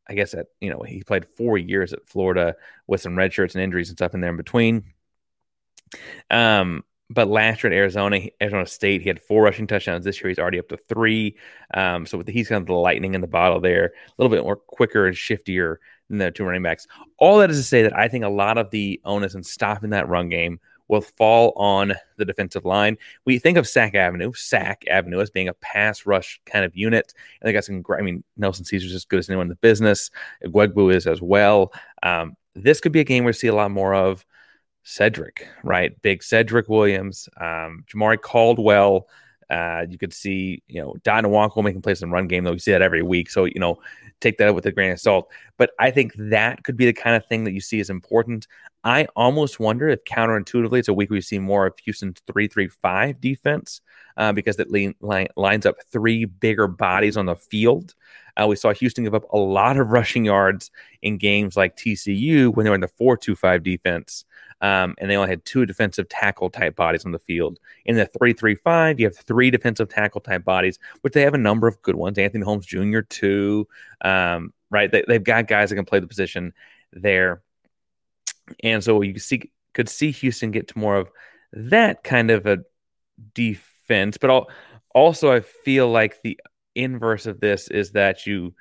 I 0.09 0.15
guess 0.15 0.35
at 0.35 0.47
you 0.61 0.71
know 0.71 0.83
he 0.87 1.03
played 1.03 1.27
four 1.27 1.59
years 1.59 1.93
at 1.93 2.09
Florida 2.09 2.57
with 2.87 3.01
some 3.01 3.17
red 3.17 3.33
shirts 3.33 3.55
and 3.55 3.63
injuries 3.63 3.89
and 3.89 3.99
stuff 3.99 4.15
in 4.15 4.21
there 4.21 4.31
in 4.31 4.37
between. 4.37 4.85
Um, 6.31 6.85
but 7.11 7.29
last 7.29 7.63
year 7.63 7.73
at 7.73 7.77
Arizona, 7.77 8.21
Arizona 8.41 8.67
State, 8.67 9.01
he 9.01 9.09
had 9.09 9.21
four 9.21 9.43
rushing 9.43 9.67
touchdowns. 9.67 10.05
This 10.05 10.21
year, 10.21 10.29
he's 10.29 10.39
already 10.39 10.59
up 10.59 10.69
to 10.69 10.77
three. 10.77 11.37
Um, 11.73 12.05
so 12.05 12.23
the, 12.23 12.33
he's 12.33 12.49
kind 12.49 12.61
of 12.61 12.67
the 12.67 12.75
lightning 12.75 13.15
in 13.15 13.23
the 13.23 13.27
bottle 13.27 13.61
there, 13.61 13.87
a 13.87 13.91
little 14.19 14.35
bit 14.35 14.45
more 14.45 14.57
quicker 14.57 15.07
and 15.07 15.17
shiftier 15.17 15.77
than 16.09 16.19
the 16.19 16.31
two 16.31 16.45
running 16.45 16.63
backs. 16.63 16.87
All 17.19 17.39
that 17.39 17.51
is 17.51 17.59
to 17.59 17.63
say 17.65 17.83
that 17.83 17.97
I 17.97 18.09
think 18.09 18.25
a 18.25 18.29
lot 18.29 18.59
of 18.59 18.71
the 18.71 19.01
onus 19.05 19.35
in 19.35 19.43
stopping 19.43 19.91
that 19.91 20.09
run 20.09 20.29
game 20.29 20.61
will 20.89 21.01
fall 21.01 21.53
on 21.57 21.95
the 22.17 22.25
defensive 22.25 22.65
line. 22.65 22.97
We 23.25 23.39
think 23.39 23.59
of 23.59 23.69
Sack 23.69 23.95
Avenue, 23.95 24.33
Sack 24.35 24.85
Avenue 24.89 25.21
as 25.21 25.31
being 25.31 25.49
a 25.49 25.55
pass 25.55 26.07
rush 26.07 26.41
kind 26.47 26.65
of 26.65 26.75
unit. 26.75 27.13
And 27.41 27.49
they 27.49 27.53
got 27.53 27.65
some 27.65 27.83
I 27.97 28.03
mean, 28.03 28.25
Nelson 28.37 28.65
Ceaser's 28.65 28.95
as 28.95 29.05
good 29.05 29.19
as 29.19 29.29
anyone 29.29 29.45
in 29.45 29.51
the 29.51 29.57
business. 29.57 30.11
Ugwoegbu 30.45 30.95
is 30.95 31.07
as 31.07 31.23
well. 31.23 31.73
Um, 32.03 32.37
this 32.55 32.81
could 32.81 32.93
be 32.93 33.01
a 33.01 33.05
game 33.05 33.25
where 33.25 33.31
we 33.31 33.35
see 33.35 33.47
a 33.47 33.55
lot 33.55 33.71
more 33.71 33.95
of 33.95 34.25
Cedric, 34.83 35.47
right? 35.63 36.01
Big 36.03 36.23
Cedric 36.23 36.69
Williams, 36.69 37.29
um, 37.39 37.85
Jamaree 37.93 38.21
Caldwell. 38.21 39.07
Uh, 39.51 39.87
you 39.89 39.97
could 39.97 40.13
see, 40.13 40.63
you 40.69 40.81
know, 40.81 40.95
Dot 41.03 41.25
Nwankwo 41.25 41.63
making 41.63 41.83
plays 41.83 42.03
in 42.03 42.11
run 42.11 42.29
game, 42.29 42.45
though. 42.45 42.53
You 42.53 42.59
see 42.59 42.73
that 42.73 42.83
every 42.83 43.03
week. 43.03 43.31
So, 43.31 43.45
you 43.45 43.59
know, 43.59 43.79
take 44.21 44.39
that 44.39 44.55
with 44.55 44.67
a 44.67 44.73
grain 44.73 44.93
of 44.93 45.01
salt. 45.01 45.31
But 45.57 45.71
I 45.79 45.91
think 45.91 46.13
that 46.17 46.65
could 46.65 46.77
be 46.77 46.87
the 46.87 46.93
kind 46.93 47.17
of 47.17 47.27
thing 47.27 47.45
that 47.45 47.53
you 47.53 47.61
see 47.61 47.81
as 47.81 47.91
important. 47.91 48.47
I 48.85 49.07
almost 49.17 49.59
wonder 49.59 49.89
if 49.89 50.05
counterintuitively 50.05 50.79
it's 50.79 50.89
a 50.89 50.95
week 50.95 51.11
we 51.11 51.21
see 51.21 51.39
more 51.39 51.67
of 51.67 51.79
Houston's 51.81 52.21
3-3-5 52.31 53.21
defense 53.21 53.81
uh, 54.17 54.33
because 54.33 54.59
it 54.59 54.71
lean, 54.71 54.95
line, 55.01 55.29
lines 55.37 55.67
up 55.67 55.77
three 55.91 56.25
bigger 56.25 56.69
bodies 56.69 57.17
on 57.17 57.27
the 57.27 57.37
field. 57.37 57.95
Uh, 58.37 58.47
we 58.47 58.57
saw 58.57 58.73
Houston 58.73 59.05
give 59.05 59.15
up 59.15 59.31
a 59.33 59.39
lot 59.39 59.79
of 59.79 59.89
rushing 59.89 60.25
yards 60.25 60.71
in 61.03 61.19
games 61.19 61.57
like 61.57 61.77
TCU 61.77 62.55
when 62.55 62.65
they 62.65 62.71
were 62.71 62.75
in 62.75 62.81
the 62.81 62.89
4-2-5 62.89 63.63
defense. 63.63 64.25
Um, 64.61 64.97
and 64.99 65.09
they 65.09 65.17
only 65.17 65.31
had 65.31 65.45
two 65.45 65.67
defensive 65.67 66.09
tackle 66.09 66.51
type 66.51 66.75
bodies 66.75 67.05
on 67.05 67.13
the 67.13 67.19
field. 67.19 67.61
In 67.85 67.97
the 67.97 68.07
3 68.07 68.33
3 68.33 68.55
5, 68.57 69.01
you 69.01 69.07
have 69.07 69.17
three 69.17 69.51
defensive 69.51 69.89
tackle 69.89 70.21
type 70.21 70.45
bodies, 70.45 70.79
which 71.03 71.13
they 71.13 71.23
have 71.23 71.35
a 71.35 71.39
number 71.39 71.69
of 71.69 71.81
good 71.83 71.95
ones. 71.95 72.19
Anthony 72.19 72.45
Holmes 72.45 72.67
Jr., 72.67 73.01
too. 73.01 73.69
Um, 74.01 74.53
right? 74.71 74.91
They, 74.91 75.05
have 75.09 75.25
got 75.25 75.47
guys 75.47 75.71
that 75.71 75.77
can 75.77 75.85
play 75.85 76.01
the 76.01 76.07
position 76.07 76.53
there. 76.93 77.43
And 78.65 78.83
so 78.83 79.03
you 79.03 79.19
see, 79.19 79.51
could 79.75 79.89
see 79.89 80.11
Houston 80.11 80.51
get 80.51 80.69
to 80.69 80.79
more 80.79 80.97
of 80.97 81.11
that 81.53 82.03
kind 82.03 82.31
of 82.31 82.47
a 82.47 82.59
defense. 83.35 84.19
But 84.19 84.47
also, 84.95 85.33
I 85.33 85.41
feel 85.41 85.89
like 85.89 86.21
the 86.23 86.41
inverse 86.75 87.27
of 87.27 87.41
this 87.41 87.69
is 87.69 87.93
that 87.93 88.27
you 88.27 88.55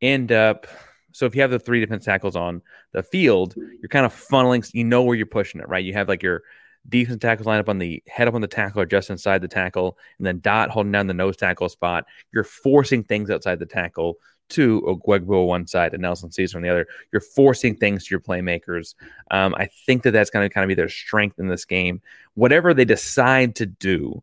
end 0.00 0.30
up. 0.32 0.66
So 1.14 1.26
if 1.26 1.36
you 1.36 1.42
have 1.42 1.52
the 1.52 1.60
three 1.60 1.78
defense 1.78 2.04
tackles 2.04 2.34
on 2.34 2.60
the 2.90 3.04
field, 3.04 3.54
you're 3.56 3.88
kind 3.88 4.04
of 4.04 4.12
funneling. 4.12 4.68
You 4.74 4.82
know 4.82 5.04
where 5.04 5.16
you're 5.16 5.26
pushing 5.26 5.60
it, 5.60 5.68
right? 5.68 5.84
You 5.84 5.92
have 5.92 6.08
like 6.08 6.24
your 6.24 6.42
defense 6.88 7.20
tackles 7.20 7.46
line 7.46 7.60
up 7.60 7.68
on 7.68 7.78
the 7.78 8.02
head 8.08 8.26
up 8.26 8.34
on 8.34 8.40
the 8.40 8.48
tackle 8.48 8.80
or 8.80 8.86
just 8.86 9.10
inside 9.10 9.40
the 9.40 9.46
tackle, 9.48 9.96
and 10.18 10.26
then 10.26 10.40
dot 10.40 10.70
holding 10.70 10.90
down 10.90 11.06
the 11.06 11.14
nose 11.14 11.36
tackle 11.36 11.68
spot. 11.68 12.04
You're 12.32 12.42
forcing 12.42 13.04
things 13.04 13.30
outside 13.30 13.60
the 13.60 13.64
tackle 13.64 14.18
to 14.50 14.82
Ugwoegbu 14.82 15.42
on 15.42 15.46
one 15.46 15.66
side 15.68 15.92
and 15.92 16.02
Nelson 16.02 16.30
Ceaser 16.30 16.56
on 16.56 16.62
the 16.62 16.68
other. 16.68 16.86
You're 17.12 17.20
forcing 17.20 17.76
things 17.76 18.04
to 18.04 18.10
your 18.10 18.20
playmakers. 18.20 18.96
Um, 19.30 19.54
I 19.54 19.68
think 19.86 20.02
that 20.02 20.10
that's 20.10 20.30
going 20.30 20.48
to 20.48 20.52
kind 20.52 20.64
of 20.64 20.68
be 20.68 20.74
their 20.74 20.88
strength 20.88 21.38
in 21.38 21.46
this 21.46 21.64
game. 21.64 22.02
Whatever 22.34 22.74
they 22.74 22.84
decide 22.84 23.54
to 23.56 23.66
do, 23.66 24.20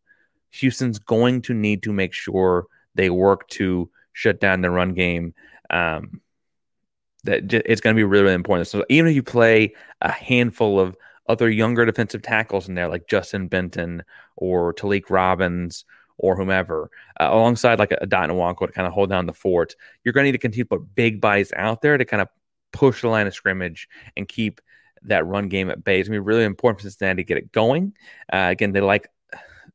Houston's 0.52 1.00
going 1.00 1.42
to 1.44 1.54
need 1.54 1.84
to 1.84 1.94
make 1.94 2.12
sure 2.14 2.68
they 2.96 3.10
work 3.10 3.48
to 3.50 3.90
shut 4.12 4.42
down 4.42 4.60
the 4.60 4.70
run 4.70 4.94
game. 4.94 5.34
Um, 5.70 6.20
that 7.24 7.54
it's 7.54 7.82
going 7.82 7.96
to 7.96 8.00
be 8.00 8.04
really, 8.04 8.24
really 8.24 8.36
important. 8.36 8.68
So 8.68 8.86
even 8.90 9.10
if 9.10 9.16
you 9.16 9.24
play 9.24 9.76
a 10.02 10.12
handful 10.12 10.80
of 10.80 10.96
other 11.28 11.50
younger 11.50 11.86
defensive 11.86 12.22
tackles 12.22 12.68
in 12.68 12.76
there, 12.76 12.88
like 12.88 13.08
Justin 13.08 13.48
Benton 13.48 14.04
or 14.36 14.74
Talik 14.74 15.10
Robbins 15.10 15.86
or 16.18 16.36
whomever, 16.36 16.90
uh, 17.20 17.30
alongside 17.32 17.80
like 17.80 17.92
a, 17.92 18.06
Dot 18.08 18.30
Nwankwo 18.30 18.68
to 18.68 18.74
kind 18.74 18.88
of 18.88 18.94
hold 18.94 19.10
down 19.10 19.28
the 19.28 19.34
fort. 19.34 19.76
You're 20.04 20.14
going 20.14 20.24
to 20.24 20.28
need 20.28 20.34
to 20.34 20.38
continue 20.40 20.64
to 20.66 20.70
put 20.70 20.96
big 20.96 21.22
bodies 21.22 21.54
out 21.56 21.82
there 21.82 21.98
to 21.98 22.06
kind 22.06 22.22
of 22.22 22.28
push 22.74 23.02
the 23.02 23.08
line 23.08 23.28
of 23.28 23.34
scrimmage 23.34 23.88
and 24.18 24.28
keep 24.28 24.62
that 25.04 25.26
run 25.26 25.48
game 25.48 25.70
at 25.70 25.84
bay. 25.84 26.00
It's 26.00 26.10
going 26.10 26.18
to 26.18 26.24
be 26.24 26.28
really 26.28 26.44
important 26.44 26.80
for 26.80 26.84
Cincinnati 26.84 27.24
to 27.24 27.28
get 27.28 27.38
it 27.38 27.52
going. 27.52 27.94
Uh, 28.32 28.48
again, 28.50 28.72
they 28.72 28.82
like 28.82 29.10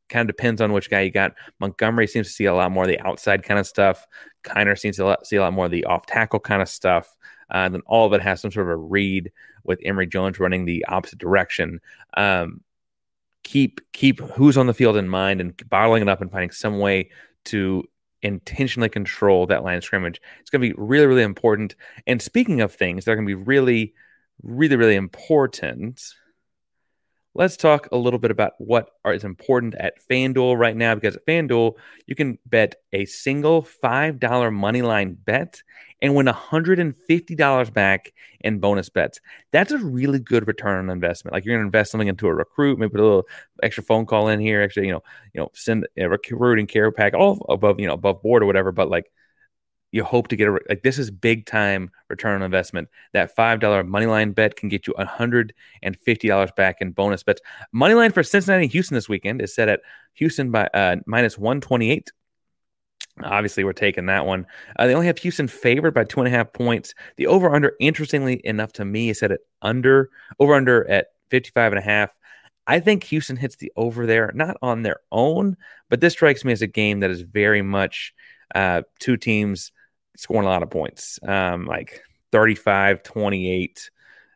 kind 0.09 0.29
of 0.29 0.37
depends 0.37 0.61
on 0.61 0.73
which 0.73 0.91
guy 0.91 1.01
you 1.01 1.11
got. 1.11 1.35
Montgomery 1.61 2.07
seems 2.07 2.29
to 2.29 2.33
see 2.33 2.45
a 2.45 2.55
lot 2.55 2.71
more 2.71 2.85
of 2.85 2.89
the 2.89 3.01
outside 3.01 3.43
kind 3.43 3.59
of 3.59 3.67
stuff. 3.67 4.07
Kiner 4.45 4.79
seems 4.79 4.97
to 4.97 5.19
see 5.25 5.37
a 5.37 5.41
lot 5.41 5.53
more 5.53 5.65
of 5.65 5.71
the 5.71 5.85
off 5.85 6.07
tackle 6.07 6.41
kind 6.41 6.63
of 6.63 6.69
stuff. 6.69 7.15
Uh, 7.51 7.59
and 7.59 7.75
then 7.75 7.83
all 7.87 8.07
of 8.07 8.13
it 8.13 8.23
has 8.23 8.41
some 8.41 8.51
sort 8.51 8.67
of 8.67 8.71
a 8.71 8.77
read 8.77 9.31
with 9.65 9.81
Emory 9.85 10.07
Jones 10.07 10.39
running 10.39 10.65
the 10.65 10.85
opposite 10.89 11.19
direction. 11.19 11.81
Um, 12.17 12.61
keep 13.43 13.81
keep 13.93 14.21
who's 14.21 14.57
on 14.57 14.67
the 14.67 14.75
field 14.75 14.97
in 14.97 15.09
mind 15.09 15.41
and 15.41 15.55
bottling 15.69 16.03
it 16.03 16.09
up 16.09 16.21
and 16.21 16.31
finding 16.31 16.51
some 16.51 16.79
way 16.79 17.11
to 17.45 17.85
intentionally 18.23 18.89
control 18.89 19.47
that 19.47 19.63
line 19.63 19.77
of 19.77 19.85
scrimmage. 19.85 20.21
It's 20.41 20.51
going 20.51 20.61
to 20.61 20.69
be 20.69 20.75
really, 20.77 21.07
really 21.07 21.23
important. 21.23 21.77
And 22.07 22.21
speaking 22.21 22.61
of 22.61 22.75
things 22.75 23.05
that 23.05 23.13
are 23.13 23.15
going 23.15 23.27
to 23.27 23.37
be 23.37 23.43
really, 23.43 23.95
really, 24.43 24.77
really 24.77 24.97
important, 24.97 26.03
let's 27.37 27.57
talk 27.57 27.89
a 27.93 27.97
little 27.97 28.19
bit 28.19 28.31
about 28.31 28.53
what 28.59 28.91
is 29.07 29.25
important 29.25 29.75
at 29.77 29.95
FanDuel 30.11 30.59
right 30.59 30.77
now. 30.77 30.95
Because 30.95 31.17
at 31.17 31.27
FanDuel, 31.27 31.75
you 32.07 32.15
can 32.15 32.39
bet 32.47 32.77
a 32.93 33.05
single 33.05 33.63
$5 33.63 34.53
money 34.53 34.83
line 34.83 35.17
bet 35.25 35.63
and 36.03 36.15
win 36.15 36.27
$150 36.27 37.73
back 37.73 38.13
in 38.41 38.59
bonus 38.59 38.89
bets. 38.89 39.21
That's 39.51 39.73
a 39.73 39.79
really 39.79 40.19
good 40.19 40.47
return 40.47 40.79
on 40.79 40.91
investment. 40.91 41.33
Like 41.33 41.45
you're 41.45 41.55
going 41.55 41.65
to 41.65 41.69
invest 41.69 41.91
something 41.91 42.09
into 42.09 42.27
a 42.29 42.35
recruit, 42.35 42.79
maybe 42.79 42.91
put 42.91 43.01
a 43.01 43.05
little 43.05 43.27
extra 43.63 43.83
phone 43.83 44.07
call 44.07 44.29
in 44.29 44.41
here, 44.41 44.63
actually, 44.63 44.87
you 44.87 44.93
know, 44.93 45.03
you 45.33 45.41
know, 45.41 45.51
send 45.55 45.87
a 45.97 46.09
recruit 46.09 46.59
and 46.59 46.69
care 46.69 46.93
pack 46.93 47.15
all 47.15 47.45
above, 47.49 47.81
you 47.81 47.87
know, 47.87 47.95
above 47.95 48.23
board 48.23 48.43
or 48.43 48.47
whatever. 48.47 48.73
But 48.73 48.91
like 48.91 49.11
you 49.97 50.05
hope 50.05 50.29
to 50.29 50.37
get 50.37 50.49
a 50.49 50.59
like 50.69 50.83
this 50.83 50.99
is 50.99 51.11
big 51.11 51.47
time 51.47 51.91
return 52.09 52.37
on 52.37 52.43
investment. 52.43 52.89
That 53.13 53.35
five 53.35 53.59
dollar 53.59 53.83
money 53.83 54.07
line 54.07 54.33
bet 54.33 54.57
can 54.57 54.69
get 54.69 54.87
you 54.87 54.95
hundred 54.99 55.55
and 55.83 55.97
fifty 55.99 56.29
dollars 56.29 56.51
back 56.57 56.77
in 56.81 56.93
bonus 56.93 57.23
bets. 57.23 57.41
Money 57.73 57.95
line 57.95 58.13
for 58.13 58.23
Cincinnati 58.23 58.67
Houston 58.69 58.95
this 58.95 59.09
weekend 59.09 59.43
is 59.43 59.55
set 59.55 59.69
at 59.69 59.81
Houston 60.15 60.51
by 60.51 60.69
uh, 60.75 60.97
minus 61.07 61.39
one 61.39 61.61
twenty 61.61 61.91
eight. 61.91 62.13
Obviously, 63.25 63.65
we're 63.65 63.73
taking 63.73 64.07
that 64.07 64.27
one. 64.27 64.47
Uh, 64.79 64.87
they 64.87 64.95
only 64.95 65.07
have 65.07 65.19
Houston 65.19 65.49
favored 65.49 65.95
by 65.95 66.05
two 66.05 66.21
and 66.21 66.29
a 66.29 66.31
half 66.31 66.53
points. 66.53 66.95
The 67.17 67.27
over 67.27 67.55
under, 67.55 67.73
interestingly 67.81 68.43
enough 68.45 68.75
to 68.75 68.85
me, 68.85 69.09
is 69.09 69.21
set 69.21 69.33
at 69.33 69.41
under 69.63 70.11
over 70.39 70.55
under 70.55 70.89
at 70.91 71.09
55 71.31 71.73
and 71.73 71.79
a 71.79 71.83
half. 71.83 72.11
I 72.67 72.81
think 72.81 73.05
Houston 73.05 73.37
hits 73.37 73.57
the 73.57 73.73
over 73.77 74.07
there, 74.07 74.33
not 74.35 74.57
on 74.61 74.83
their 74.83 75.01
own, 75.11 75.57
but 75.89 76.01
this 76.01 76.13
strikes 76.13 76.45
me 76.45 76.53
as 76.53 76.63
a 76.63 76.67
game 76.67 77.01
that 77.01 77.11
is 77.11 77.23
very 77.23 77.63
much 77.63 78.13
uh, 78.55 78.83
two 78.99 79.17
teams 79.17 79.73
scoring 80.17 80.47
a 80.47 80.51
lot 80.51 80.63
of 80.63 80.71
points, 80.71 81.19
um, 81.27 81.67
like 81.67 82.03
35 82.33 83.03
28. 83.03 83.91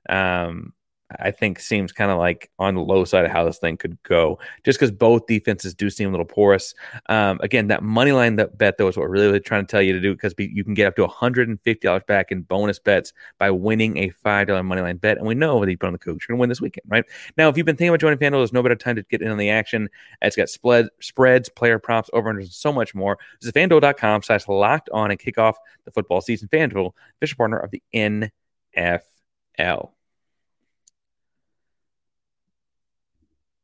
Um, 0.09 0.73
I 1.19 1.31
think 1.31 1.61
seems 1.61 1.93
kind 1.93 2.11
of 2.11 2.19
like 2.19 2.51
on 2.59 2.75
the 2.75 2.81
low 2.81 3.05
side 3.05 3.25
of 3.25 3.31
how 3.31 3.45
this 3.45 3.59
thing 3.59 3.77
could 3.77 4.01
go, 4.03 4.39
just 4.65 4.79
because 4.79 4.91
both 4.91 5.27
defenses 5.27 5.75
do 5.75 5.91
seem 5.91 6.09
a 6.09 6.11
little 6.11 6.27
porous. 6.27 6.75
Um, 7.09 7.41
again, 7.43 7.69
that 7.69 7.83
money 7.83 8.13
line 8.13 8.37
that 8.37 8.59
bet 8.59 8.79
though 8.79 8.89
is 8.89 8.97
what 8.97 9.05
we're 9.05 9.11
really, 9.11 9.27
really 9.27 9.41
trying 9.41 9.67
to 9.67 9.71
tell 9.71 9.83
you 9.83 9.93
to 9.93 10.01
do 10.01 10.15
because 10.15 10.35
you 10.39 10.65
can 10.65 10.75
get 10.75 10.87
up 10.87 10.97
to 10.97 11.07
$150 11.07 12.07
back 12.07 12.31
in 12.31 12.43
bonus 12.43 12.79
bets 12.79 13.13
by 13.39 13.51
winning 13.51 13.97
a 13.99 14.11
$5 14.25 14.65
money 14.65 14.83
line 14.83 14.97
bet. 14.99 15.19
And 15.19 15.27
we 15.27 15.35
know 15.35 15.65
that 15.65 15.71
you 15.71 15.79
put 15.79 15.87
on 15.87 15.93
the 15.93 15.99
Cougs, 15.99 16.21
you're 16.29 16.29
going 16.29 16.39
to 16.39 16.41
win 16.41 16.49
this 16.49 16.61
weekend, 16.61 16.85
right? 16.89 17.05
Now, 17.37 17.49
if 17.49 17.57
you've 17.57 17.67
been 17.67 17.77
thinking 17.77 17.91
about 17.91 18.01
joining 18.01 18.19
FanDuel, 18.19 18.41
there's 18.41 18.53
no 18.53 18.63
better 18.63 18.77
time 18.77 18.97
to 18.97 19.03
get 19.03 19.23
in 19.23 19.31
on 19.31 19.39
the 19.39 19.51
action. 19.51 19.89
It's 20.23 20.37
got 20.37 20.49
spread, 20.49 20.89
spreads, 21.01 21.49
player 21.49 21.79
props, 21.79 22.11
over 22.13 22.31
and 22.31 22.47
so 22.49 22.73
much 22.73 22.95
more. 22.95 23.19
Visit 23.41 23.55
fanduel.com 23.55 24.23
slash 24.23 24.49
locked 24.49 24.89
on 24.91 25.11
and 25.11 25.19
kick 25.19 25.39
off 25.39 25.59
the 25.85 25.91
football 25.91 26.21
season. 26.21 26.49
FanDuel, 26.49 26.93
official 27.19 27.37
partner 27.37 27.59
of 27.59 27.71
the 27.71 27.83
NFL. 27.95 29.91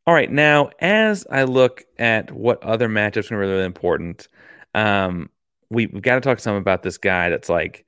All 0.06 0.14
right, 0.14 0.30
now 0.30 0.70
as 0.78 1.26
I 1.28 1.42
look 1.44 1.84
at 1.98 2.30
what 2.30 2.62
other 2.62 2.88
matchups 2.88 3.32
are 3.32 3.38
really, 3.38 3.54
really 3.54 3.64
important, 3.64 4.28
um, 4.72 5.30
we, 5.68 5.88
have 5.92 6.00
got 6.00 6.14
to 6.14 6.20
talk 6.20 6.38
some 6.38 6.54
about 6.54 6.84
this 6.84 6.96
guy. 6.96 7.28
That's 7.28 7.48
like, 7.48 7.84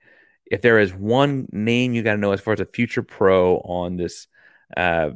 if 0.46 0.60
there 0.60 0.80
is 0.80 0.92
one 0.92 1.46
name 1.52 1.92
you 1.92 2.02
got 2.02 2.14
to 2.14 2.20
know 2.20 2.32
as 2.32 2.40
far 2.40 2.54
as 2.54 2.60
a 2.60 2.66
future 2.66 3.04
pro 3.04 3.58
on 3.58 3.96
this 3.96 4.26
uh, 4.76 5.10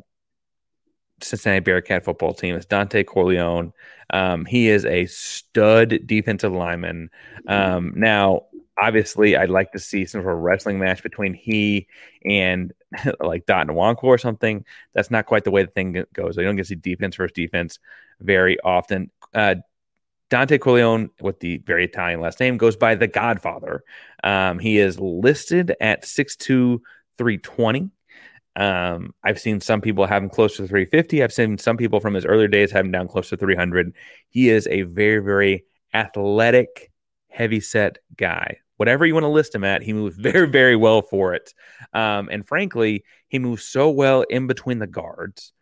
Cincinnati 1.20 1.58
Bearcat 1.58 2.04
football 2.04 2.34
team, 2.34 2.54
it's 2.54 2.66
Dontay 2.66 3.04
Corleone. 3.04 3.72
Um, 4.10 4.44
he 4.44 4.68
is 4.68 4.84
a 4.84 5.06
stud 5.06 6.06
defensive 6.06 6.52
lineman. 6.52 7.10
Um, 7.48 7.94
now, 7.96 8.42
obviously, 8.80 9.36
I'd 9.36 9.50
like 9.50 9.72
to 9.72 9.78
see 9.78 10.04
some 10.06 10.22
sort 10.22 10.34
of 10.34 10.40
wrestling 10.40 10.78
match 10.78 11.02
between 11.02 11.34
he 11.34 11.88
and 12.24 12.72
like 13.20 13.46
Dot 13.46 13.66
Nwankwo 13.66 14.04
or 14.04 14.18
something. 14.18 14.64
That's 14.94 15.10
not 15.10 15.26
quite 15.26 15.44
the 15.44 15.50
way 15.50 15.62
the 15.62 15.70
thing 15.70 16.04
goes. 16.12 16.36
You 16.36 16.44
don't 16.44 16.56
get 16.56 16.62
to 16.62 16.68
see 16.68 16.74
defense 16.74 17.16
versus 17.16 17.32
defense 17.34 17.78
very 18.20 18.58
often. 18.60 19.10
Uh, 19.34 19.56
Dontay 20.30 20.60
Corleone, 20.60 21.10
with 21.20 21.40
the 21.40 21.58
very 21.58 21.84
Italian 21.84 22.20
last 22.20 22.40
name, 22.40 22.56
goes 22.56 22.74
by 22.74 22.94
the 22.94 23.06
Godfather. 23.06 23.84
Um, 24.24 24.58
he 24.58 24.78
is 24.78 24.98
listed 24.98 25.76
at 25.78 26.04
6'2, 26.04 26.78
320. 27.18 27.90
Um, 28.56 29.14
I've 29.22 29.40
seen 29.40 29.60
some 29.60 29.80
people 29.80 30.06
have 30.06 30.22
him 30.22 30.30
close 30.30 30.56
to 30.56 30.66
350. 30.66 31.22
I've 31.22 31.32
seen 31.32 31.58
some 31.58 31.76
people 31.76 32.00
from 32.00 32.14
his 32.14 32.24
earlier 32.24 32.48
days 32.48 32.70
have 32.72 32.84
him 32.84 32.92
down 32.92 33.08
close 33.08 33.28
to 33.28 33.36
300. 33.36 33.94
He 34.30 34.48
is 34.48 34.66
a 34.68 34.82
very, 34.82 35.18
very 35.18 35.64
athletic, 35.92 36.90
heavy 37.32 37.60
set 37.60 37.98
guy 38.16 38.58
whatever 38.82 39.06
you 39.06 39.14
want 39.14 39.22
to 39.22 39.28
list 39.28 39.54
him 39.54 39.62
at, 39.62 39.80
he 39.80 39.92
moves 39.92 40.16
very, 40.18 40.48
very 40.48 40.74
well 40.74 41.02
for 41.02 41.34
it. 41.34 41.54
Um, 41.92 42.28
and 42.32 42.44
frankly, 42.44 43.04
he 43.28 43.38
moves 43.38 43.62
so 43.62 43.90
well 43.90 44.22
in 44.22 44.48
between 44.48 44.80
the 44.80 44.88
guards. 44.88 45.52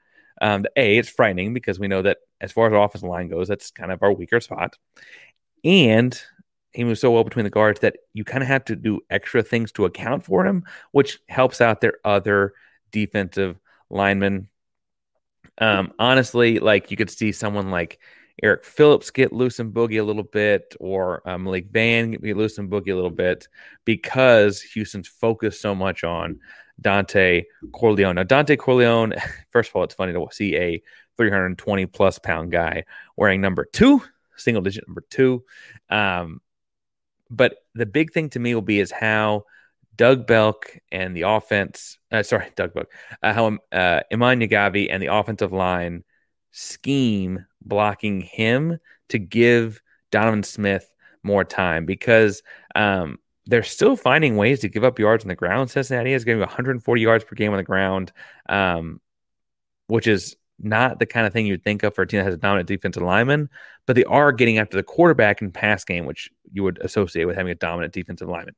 Um, 0.41 0.65
a, 0.75 0.97
it's 0.97 1.11
frightening 1.11 1.53
because 1.53 1.79
we 1.79 1.87
know 1.87 2.01
that 2.01 2.17
as 2.41 2.51
far 2.51 2.67
as 2.67 2.73
our 2.73 2.83
offensive 2.83 3.11
line 3.11 3.29
goes, 3.29 3.47
that's 3.47 3.73
kind 3.73 3.93
of 3.93 4.03
our 4.03 4.11
weaker 4.11 4.41
spot. 4.41 4.79
And 5.63 6.19
he 6.73 6.83
moves 6.83 7.01
so 7.01 7.11
well 7.11 7.25
between 7.25 7.45
the 7.45 7.51
guards 7.51 7.81
that 7.81 7.97
you 8.15 8.25
kind 8.25 8.43
of 8.43 8.49
have 8.49 8.65
to 8.65 8.75
do 8.75 9.01
extra 9.11 9.43
things 9.43 9.71
to 9.73 9.85
account 9.85 10.25
for 10.25 10.47
him, 10.47 10.65
which 10.93 11.19
helps 11.29 11.61
out 11.61 11.83
their 11.83 11.99
other 12.07 12.55
defensive 12.91 13.61
linemen. 13.91 14.49
Um, 15.59 15.93
honestly, 15.99 16.59
like 16.59 16.91
you 16.91 16.97
could 16.97 17.11
see 17.11 17.33
someone 17.33 17.71
like 17.71 17.99
Eric 18.43 18.65
Phillips 18.65 19.11
get 19.11 19.33
loose 19.33 19.59
and 19.59 19.73
boogie 19.73 20.01
a 20.01 20.05
little 20.05 20.23
bit, 20.23 20.75
or 20.81 21.29
uh, 21.29 21.39
Malik 21.39 21.71
Vann 21.71 22.13
get 22.13 22.37
loose 22.37 22.59
and 22.59 22.71
boogie 22.71 22.93
a 22.93 22.95
little 22.95 23.11
bit, 23.11 23.49
because 23.85 24.61
Houston's 24.63 25.09
focused 25.09 25.61
so 25.61 25.75
much 25.75 26.05
on 26.05 26.41
Dontay 26.83 27.45
Corleone. 27.73 28.15
Now, 28.15 28.25
Dontay 28.25 28.59
Corleone, 28.59 29.15
first 29.51 29.71
of 29.71 29.77
all, 29.77 29.85
it's 29.85 29.95
funny 29.95 30.13
to 30.13 30.27
see 30.33 30.57
a 30.57 30.83
320 31.17 31.87
plus 31.87 32.19
pound 32.19 32.51
guy 32.51 32.85
wearing 33.17 33.41
number 33.41 33.65
two, 33.65 34.03
single 34.37 34.63
digit 34.63 34.87
number 34.89 35.05
two. 35.11 35.45
Um, 35.91 36.41
but 37.29 37.57
the 37.75 37.87
big 37.87 38.13
thing 38.13 38.31
to 38.31 38.39
me 38.39 38.55
will 38.55 38.63
be 38.63 38.81
is 38.81 38.91
how 38.91 39.45
Doug 39.97 40.27
Belk 40.27 40.79
and 40.91 41.15
the 41.15 41.23
offense, 41.23 41.99
uh, 42.11 42.23
sorry, 42.23 42.51
Doug 42.57 42.73
Belk, 42.73 42.91
uh, 43.23 43.33
how 43.33 43.59
uh, 43.71 44.01
Emmanuel 44.11 44.49
Gavi 44.49 44.89
and 44.91 45.03
the 45.03 45.15
offensive 45.15 45.53
line 45.53 46.05
scheme 46.53 47.47
blocking 47.63 48.21
him 48.21 48.79
to 49.09 49.19
give 49.19 49.81
Donovan 50.11 50.43
Smith 50.43 50.91
more 51.23 51.45
time 51.45 51.85
because 51.85 52.43
um, 52.75 53.19
they're 53.47 53.63
still 53.63 53.97
finding 53.97 54.37
ways 54.37 54.61
to 54.61 54.69
give 54.69 54.85
up 54.85 54.99
yards 54.99 55.25
on 55.25 55.29
the 55.29 55.35
ground. 55.35 55.71
Cincinnati 55.71 56.13
is 56.13 56.25
getting 56.25 56.41
140 56.41 57.01
yards 57.01 57.25
per 57.25 57.35
game 57.35 57.53
on 57.53 57.59
the 57.59 57.63
ground, 57.63 58.13
um, 58.49 59.01
which 59.87 60.07
is 60.07 60.37
not 60.59 60.99
the 60.99 61.07
kind 61.07 61.27
of 61.27 61.33
thing 61.33 61.47
you'd 61.47 61.65
think 61.65 61.83
of 61.83 61.95
for 61.95 62.03
a 62.03 62.07
team 62.07 62.19
that 62.19 62.25
has 62.25 62.35
a 62.35 62.39
dominant 62.39 62.69
defensive 62.69 63.03
lineman, 63.03 63.49
but 63.87 63.97
they 63.97 64.05
are 64.05 64.33
getting 64.33 64.59
after 64.59 64.77
the 64.77 64.83
quarterback 64.83 65.43
in 65.43 65.51
pass 65.51 65.85
game, 65.85 66.07
which 66.07 66.31
you 66.53 66.63
would 66.63 66.79
associate 66.79 67.25
with 67.25 67.37
having 67.37 67.51
a 67.51 67.57
dominant 67.57 67.93
defensive 67.93 68.29
lineman. 68.29 68.55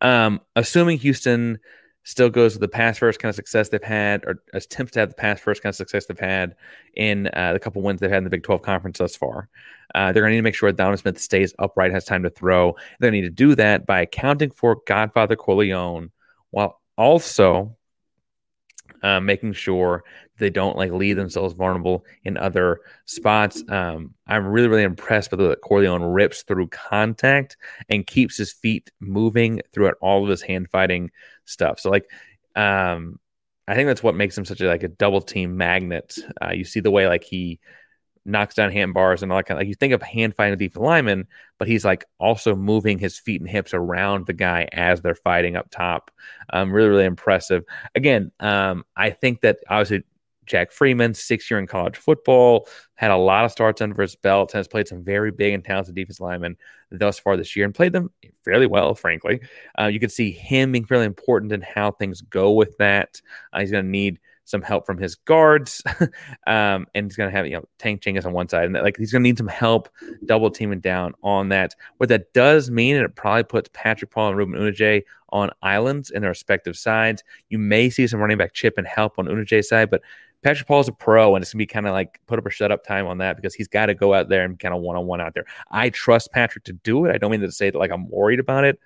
Um, 0.00 0.40
assuming 0.56 0.98
Houston 0.98 1.58
still 2.04 2.30
goes 2.30 2.54
with 2.54 2.60
the 2.60 2.68
pass 2.68 2.98
first 2.98 3.20
kind 3.20 3.30
of 3.30 3.36
success 3.36 3.68
they've 3.68 3.82
had, 3.82 4.24
or 4.24 4.42
attempts 4.52 4.92
to 4.92 5.00
have 5.00 5.08
the 5.08 5.14
pass 5.14 5.40
first 5.40 5.62
kind 5.62 5.70
of 5.70 5.76
success 5.76 6.06
they've 6.06 6.18
had 6.18 6.54
in 6.94 7.28
uh, 7.34 7.52
the 7.52 7.60
couple 7.60 7.82
wins 7.82 8.00
they've 8.00 8.10
had 8.10 8.18
in 8.18 8.24
the 8.24 8.30
Big 8.30 8.42
12 8.42 8.62
conference 8.62 8.98
thus 8.98 9.16
far. 9.16 9.48
Uh, 9.94 10.12
they're 10.12 10.22
going 10.22 10.30
to 10.30 10.36
need 10.36 10.40
to 10.40 10.42
make 10.42 10.54
sure 10.54 10.72
Donovan 10.72 10.98
Smith 10.98 11.20
stays 11.20 11.54
upright, 11.58 11.92
has 11.92 12.04
time 12.04 12.22
to 12.22 12.30
throw. 12.30 12.74
They're 12.98 13.10
going 13.10 13.22
to 13.22 13.28
need 13.28 13.36
to 13.36 13.44
do 13.44 13.54
that 13.56 13.86
by 13.86 14.00
accounting 14.02 14.50
for 14.50 14.78
Godfather 14.86 15.36
Corleone 15.36 16.10
while 16.50 16.80
also 16.96 17.76
uh, 19.02 19.20
making 19.20 19.52
sure 19.52 20.04
they 20.38 20.50
don't 20.50 20.76
like 20.76 20.92
leave 20.92 21.16
themselves 21.16 21.54
vulnerable 21.54 22.04
in 22.24 22.36
other 22.36 22.80
spots. 23.04 23.62
Um, 23.68 24.14
I'm 24.26 24.46
really, 24.46 24.68
really 24.68 24.82
impressed 24.82 25.30
with 25.30 25.40
the 25.40 25.48
way 25.48 25.54
Corleone 25.62 26.02
rips 26.02 26.42
through 26.42 26.68
contact 26.68 27.56
and 27.88 28.06
keeps 28.06 28.36
his 28.36 28.52
feet 28.52 28.90
moving 29.00 29.60
throughout 29.72 29.96
all 30.00 30.22
of 30.22 30.30
his 30.30 30.42
hand 30.42 30.68
fighting 30.70 31.10
stuff. 31.44 31.80
So 31.80 31.90
like, 31.90 32.10
um, 32.56 33.18
I 33.66 33.74
think 33.74 33.86
that's 33.86 34.02
what 34.02 34.14
makes 34.14 34.36
him 34.36 34.44
such 34.44 34.60
a 34.60 34.66
like 34.66 34.82
a 34.82 34.88
double 34.88 35.20
team 35.20 35.56
magnet. 35.56 36.16
Uh, 36.42 36.52
you 36.52 36.64
see 36.64 36.80
the 36.80 36.90
way 36.90 37.06
like 37.06 37.24
he 37.24 37.60
knocks 38.24 38.54
down 38.54 38.70
handbars 38.70 39.22
and 39.22 39.32
all 39.32 39.38
that 39.38 39.46
kind 39.46 39.56
of 39.56 39.62
like 39.62 39.68
you 39.68 39.74
think 39.74 39.92
of 39.92 40.02
hand 40.02 40.34
fighting 40.34 40.54
a 40.54 40.56
defensive 40.56 40.82
lineman, 40.82 41.26
but 41.58 41.68
he's 41.68 41.84
like 41.84 42.04
also 42.18 42.54
moving 42.54 42.98
his 42.98 43.18
feet 43.18 43.40
and 43.40 43.50
hips 43.50 43.74
around 43.74 44.26
the 44.26 44.32
guy 44.32 44.68
as 44.72 45.00
they're 45.00 45.14
fighting 45.14 45.56
up 45.56 45.70
top. 45.70 46.10
Um, 46.52 46.72
really, 46.72 46.88
really 46.88 47.04
impressive. 47.04 47.64
Again, 47.94 48.30
um, 48.40 48.84
I 48.96 49.10
think 49.10 49.40
that 49.40 49.58
obviously 49.68 50.04
Jack 50.46 50.72
Freeman, 50.72 51.14
six 51.14 51.50
year 51.50 51.60
in 51.60 51.66
college 51.66 51.96
football, 51.96 52.68
had 52.94 53.10
a 53.10 53.16
lot 53.16 53.44
of 53.44 53.52
starts 53.52 53.80
under 53.80 54.00
his 54.00 54.16
belt, 54.16 54.52
has 54.52 54.68
played 54.68 54.88
some 54.88 55.04
very 55.04 55.30
big 55.30 55.54
and 55.54 55.64
talented 55.64 55.94
defense 55.94 56.20
linemen 56.20 56.56
thus 56.90 57.18
far 57.18 57.36
this 57.36 57.56
year 57.56 57.64
and 57.64 57.74
played 57.74 57.92
them 57.92 58.10
fairly 58.44 58.66
well, 58.66 58.94
frankly. 58.94 59.40
Uh, 59.78 59.86
you 59.86 60.00
could 60.00 60.12
see 60.12 60.30
him 60.30 60.72
being 60.72 60.84
fairly 60.84 61.06
important 61.06 61.52
in 61.52 61.60
how 61.60 61.90
things 61.90 62.20
go 62.22 62.52
with 62.52 62.76
that. 62.78 63.20
Uh, 63.52 63.60
he's 63.60 63.70
going 63.70 63.84
to 63.84 63.90
need 63.90 64.18
some 64.44 64.62
help 64.62 64.84
from 64.84 64.98
his 64.98 65.14
guards, 65.14 65.82
um, 66.46 66.86
and 66.94 67.06
he's 67.06 67.16
going 67.16 67.30
to 67.30 67.36
have 67.36 67.46
you 67.46 67.54
know 67.54 67.64
Tank 67.78 68.02
Chingas 68.02 68.26
on 68.26 68.32
one 68.32 68.48
side, 68.48 68.64
and 68.64 68.74
like 68.74 68.96
he's 68.96 69.12
going 69.12 69.22
to 69.22 69.28
need 69.28 69.38
some 69.38 69.48
help 69.48 69.88
double 70.26 70.50
teaming 70.50 70.80
down 70.80 71.14
on 71.22 71.48
that. 71.50 71.74
What 71.98 72.08
that 72.08 72.32
does 72.32 72.70
mean, 72.70 72.96
and 72.96 73.04
it 73.04 73.14
probably 73.14 73.44
puts 73.44 73.70
Patrick 73.72 74.10
Paul 74.10 74.28
and 74.28 74.36
Ruben 74.36 74.60
Unije 74.60 75.04
on 75.30 75.50
islands 75.62 76.10
in 76.10 76.22
their 76.22 76.30
respective 76.30 76.76
sides. 76.76 77.22
You 77.48 77.58
may 77.58 77.88
see 77.88 78.06
some 78.06 78.20
running 78.20 78.36
back 78.36 78.52
chip 78.52 78.74
and 78.78 78.86
help 78.86 79.18
on 79.18 79.26
Unije's 79.26 79.68
side, 79.68 79.90
but 79.90 80.02
Patrick 80.42 80.66
Paul's 80.66 80.88
a 80.88 80.92
pro, 80.92 81.34
and 81.34 81.42
it's 81.42 81.52
gonna 81.52 81.60
be 81.60 81.66
kind 81.66 81.86
of 81.86 81.92
like 81.92 82.20
put 82.26 82.38
up 82.38 82.46
or 82.46 82.50
shut 82.50 82.72
up 82.72 82.84
time 82.84 83.06
on 83.06 83.18
that 83.18 83.36
because 83.36 83.54
he's 83.54 83.68
got 83.68 83.86
to 83.86 83.94
go 83.94 84.12
out 84.12 84.28
there 84.28 84.44
and 84.44 84.58
kind 84.58 84.74
of 84.74 84.80
one 84.80 84.96
on 84.96 85.06
one 85.06 85.20
out 85.20 85.34
there. 85.34 85.46
I 85.70 85.90
trust 85.90 86.32
Patrick 86.32 86.64
to 86.64 86.72
do 86.72 87.04
it. 87.04 87.14
I 87.14 87.18
don't 87.18 87.30
mean 87.30 87.40
to 87.40 87.52
say 87.52 87.70
that 87.70 87.78
like 87.78 87.92
I'm 87.92 88.08
worried 88.08 88.40
about 88.40 88.64
it, 88.64 88.80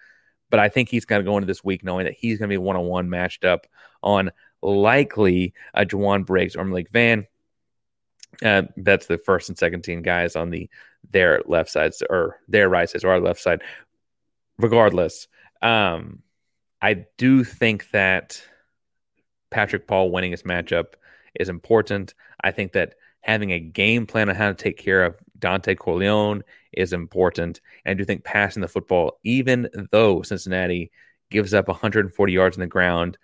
but 0.51 0.61
I 0.61 0.69
think 0.69 0.89
he's 0.89 1.07
gonna 1.07 1.25
go 1.25 1.37
into 1.37 1.47
this 1.47 1.65
week 1.65 1.83
knowing 1.83 2.05
that 2.05 2.15
he's 2.15 2.39
gonna 2.39 2.49
be 2.49 2.59
one 2.59 2.77
on 2.77 2.85
one 2.85 3.09
matched 3.09 3.45
up 3.45 3.67
on 4.03 4.31
likely 4.63 5.55
a 5.75 5.87
Jowon 5.87 6.27
Briggs 6.27 6.57
or 6.57 6.65
Malik 6.65 6.91
Vann. 6.91 7.27
Uh, 8.45 8.63
that's 8.77 9.07
the 9.07 9.17
first 9.17 9.49
and 9.49 9.57
second 9.57 9.83
team 9.83 10.03
guys 10.03 10.37
on 10.37 10.51
the 10.51 10.69
their 11.11 11.41
left 11.47 11.71
sides 11.71 12.03
or 12.11 12.39
their 12.49 12.69
right 12.69 12.89
sides 12.89 13.05
or 13.05 13.11
our 13.11 13.21
left 13.21 13.41
side. 13.41 13.63
Regardless, 14.59 15.29
um, 15.63 16.23
I 16.83 17.07
do 17.17 17.45
think 17.45 17.91
that 17.93 18.43
Patrick 19.51 19.87
Paul 19.87 20.11
winning 20.11 20.33
his 20.33 20.43
matchup 20.43 20.95
is 21.38 21.49
important. 21.49 22.14
I 22.43 22.50
think 22.50 22.73
that 22.73 22.95
having 23.21 23.50
a 23.50 23.61
game 23.61 24.07
plan 24.07 24.28
on 24.28 24.37
how 24.37 24.49
to 24.49 24.55
take 24.55 24.78
care 24.78 25.05
of 25.05 25.16
Dontay 25.38 25.76
Corleone 25.78 26.43
is 26.73 26.93
important. 26.93 27.61
And 27.85 27.90
I 27.90 27.95
do 27.95 28.05
think 28.05 28.25
passing 28.25 28.62
the 28.62 28.69
football, 28.69 29.19
even 29.25 29.69
though 29.90 30.23
Cincinnati 30.23 30.90
gives 31.31 31.52
up 31.52 31.69
140 31.69 32.33
yards 32.33 32.57
on 32.57 32.61
the 32.61 32.66
ground, 32.66 33.19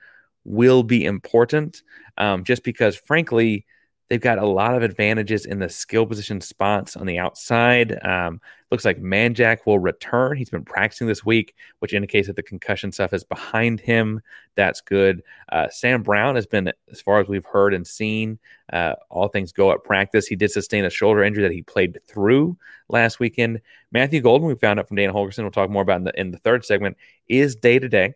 will 0.44 0.82
be 0.82 1.04
important. 1.04 1.82
Um, 2.18 2.44
just 2.44 2.64
because, 2.64 2.96
frankly, 2.96 3.64
they've 4.12 4.20
got 4.20 4.36
a 4.36 4.46
lot 4.46 4.74
of 4.74 4.82
advantages 4.82 5.46
in 5.46 5.58
the 5.58 5.70
skill 5.70 6.04
position 6.04 6.38
spots 6.38 6.98
on 6.98 7.06
the 7.06 7.18
outside. 7.18 7.98
Um, 8.04 8.42
looks 8.70 8.84
like 8.84 9.00
Manjack 9.00 9.60
will 9.64 9.78
return. 9.78 10.36
He's 10.36 10.50
been 10.50 10.66
practicing 10.66 11.06
this 11.06 11.24
week, 11.24 11.54
which 11.78 11.94
indicates 11.94 12.26
that 12.26 12.36
the 12.36 12.42
concussion 12.42 12.92
stuff 12.92 13.14
is 13.14 13.24
behind 13.24 13.80
him. 13.80 14.20
That's 14.54 14.82
good. 14.82 15.22
Uh, 15.50 15.68
Sam 15.70 16.02
Brown 16.02 16.34
has 16.34 16.46
been, 16.46 16.70
as 16.90 17.00
far 17.00 17.20
as 17.20 17.28
we've 17.28 17.46
heard 17.46 17.72
and 17.72 17.86
seen, 17.86 18.38
uh, 18.70 18.96
all 19.08 19.28
things 19.28 19.50
go 19.50 19.72
at 19.72 19.82
practice. 19.82 20.26
He 20.26 20.36
did 20.36 20.50
sustain 20.50 20.84
a 20.84 20.90
shoulder 20.90 21.22
injury 21.22 21.44
that 21.44 21.52
he 21.52 21.62
played 21.62 21.98
through 22.06 22.58
last 22.90 23.18
weekend. 23.18 23.62
Matthew 23.92 24.20
Golden, 24.20 24.46
we 24.46 24.56
found 24.56 24.78
out 24.78 24.88
from 24.88 24.98
Dana 24.98 25.14
Holgorsen, 25.14 25.38
we'll 25.38 25.52
talk 25.52 25.70
more 25.70 25.80
about 25.80 26.00
in 26.00 26.04
the, 26.04 26.20
in 26.20 26.30
the 26.32 26.38
third 26.38 26.66
segment, 26.66 26.98
is 27.28 27.56
day 27.56 27.78
to 27.78 27.88
day. 27.88 28.12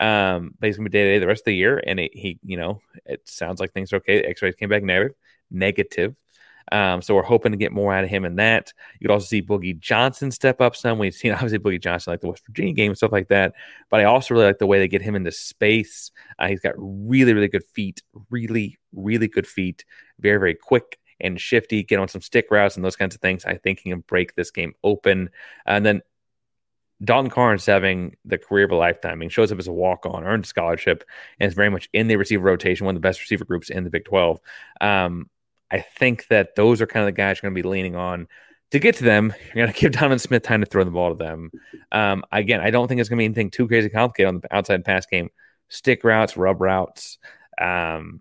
Um, 0.00 0.54
but 0.58 0.66
he's 0.66 0.76
gonna 0.76 0.90
be 0.90 0.98
day 0.98 1.04
to 1.04 1.10
day 1.12 1.18
the 1.20 1.26
rest 1.26 1.42
of 1.42 1.46
the 1.46 1.54
year, 1.54 1.82
and 1.86 2.00
it, 2.00 2.14
he, 2.14 2.38
you 2.42 2.56
know, 2.56 2.80
it 3.06 3.26
sounds 3.28 3.60
like 3.60 3.72
things 3.72 3.92
are 3.92 3.96
okay. 3.96 4.20
X-rays 4.22 4.54
came 4.54 4.68
back 4.68 4.82
negative, 4.82 5.16
negative. 5.50 6.14
Um, 6.72 7.00
so 7.00 7.14
we're 7.14 7.22
hoping 7.22 7.52
to 7.52 7.58
get 7.58 7.72
more 7.72 7.94
out 7.94 8.04
of 8.04 8.10
him 8.10 8.24
in 8.24 8.36
that. 8.36 8.72
You 8.98 9.06
could 9.06 9.12
also 9.12 9.26
see 9.26 9.42
Boogie 9.42 9.78
Johnson 9.78 10.30
step 10.30 10.60
up 10.60 10.74
some. 10.74 10.98
We've 10.98 11.14
seen 11.14 11.32
obviously 11.32 11.58
Boogie 11.58 11.80
Johnson 11.80 12.12
like 12.12 12.20
the 12.20 12.28
West 12.28 12.44
Virginia 12.46 12.72
game 12.72 12.90
and 12.90 12.96
stuff 12.96 13.12
like 13.12 13.28
that. 13.28 13.54
But 13.90 14.00
I 14.00 14.04
also 14.04 14.34
really 14.34 14.46
like 14.46 14.58
the 14.58 14.66
way 14.66 14.78
they 14.78 14.88
get 14.88 15.02
him 15.02 15.14
into 15.14 15.32
space. 15.32 16.10
Uh, 16.38 16.48
he's 16.48 16.60
got 16.60 16.74
really, 16.76 17.34
really 17.34 17.48
good 17.48 17.64
feet, 17.64 18.02
really, 18.30 18.78
really 18.92 19.28
good 19.28 19.46
feet, 19.46 19.84
very, 20.18 20.38
very 20.38 20.54
quick 20.54 20.98
and 21.20 21.40
shifty, 21.40 21.82
get 21.82 21.98
on 21.98 22.08
some 22.08 22.20
stick 22.20 22.48
routes 22.50 22.76
and 22.76 22.84
those 22.84 22.96
kinds 22.96 23.14
of 23.14 23.20
things. 23.20 23.44
I 23.44 23.54
think 23.54 23.80
he 23.80 23.90
can 23.90 24.00
break 24.00 24.34
this 24.34 24.50
game 24.50 24.74
open. 24.82 25.30
And 25.64 25.86
then 25.86 26.02
Dalton 27.04 27.30
Carnes 27.30 27.64
having 27.64 28.16
the 28.24 28.38
career 28.38 28.64
of 28.64 28.70
a 28.70 28.76
lifetime. 28.76 29.20
He 29.20 29.28
shows 29.28 29.52
up 29.52 29.58
as 29.58 29.66
a 29.66 29.72
walk 29.72 30.06
on, 30.06 30.24
earned 30.24 30.46
scholarship, 30.46 31.04
and 31.38 31.48
is 31.48 31.54
very 31.54 31.70
much 31.70 31.88
in 31.92 32.08
the 32.08 32.16
receiver 32.16 32.44
rotation, 32.44 32.86
one 32.86 32.96
of 32.96 33.02
the 33.02 33.06
best 33.06 33.20
receiver 33.20 33.44
groups 33.44 33.70
in 33.70 33.84
the 33.84 33.90
Big 33.90 34.04
12. 34.04 34.40
Um, 34.80 35.30
I 35.70 35.80
think 35.80 36.28
that 36.28 36.54
those 36.54 36.80
are 36.80 36.86
kind 36.86 37.02
of 37.02 37.08
the 37.08 37.16
guys 37.16 37.38
you're 37.38 37.50
going 37.50 37.56
to 37.56 37.62
be 37.62 37.68
leaning 37.68 37.96
on. 37.96 38.28
To 38.72 38.78
get 38.78 38.96
to 38.96 39.04
them, 39.04 39.32
you're 39.54 39.64
going 39.64 39.72
to 39.74 39.80
give 39.80 39.92
Donovan 39.92 40.18
Smith 40.18 40.42
time 40.42 40.60
to 40.60 40.66
throw 40.66 40.84
the 40.84 40.90
ball 40.90 41.10
to 41.10 41.16
them. 41.16 41.50
Um, 41.92 42.24
again, 42.32 42.60
I 42.60 42.70
don't 42.70 42.88
think 42.88 43.00
it's 43.00 43.08
going 43.08 43.18
to 43.18 43.20
be 43.20 43.26
anything 43.26 43.50
too 43.50 43.68
crazy 43.68 43.88
complicated 43.88 44.28
on 44.28 44.40
the 44.40 44.54
outside 44.54 44.84
pass 44.84 45.06
game. 45.06 45.30
Stick 45.68 46.04
routes, 46.04 46.36
rub 46.36 46.60
routes. 46.60 47.18
Um, 47.60 48.20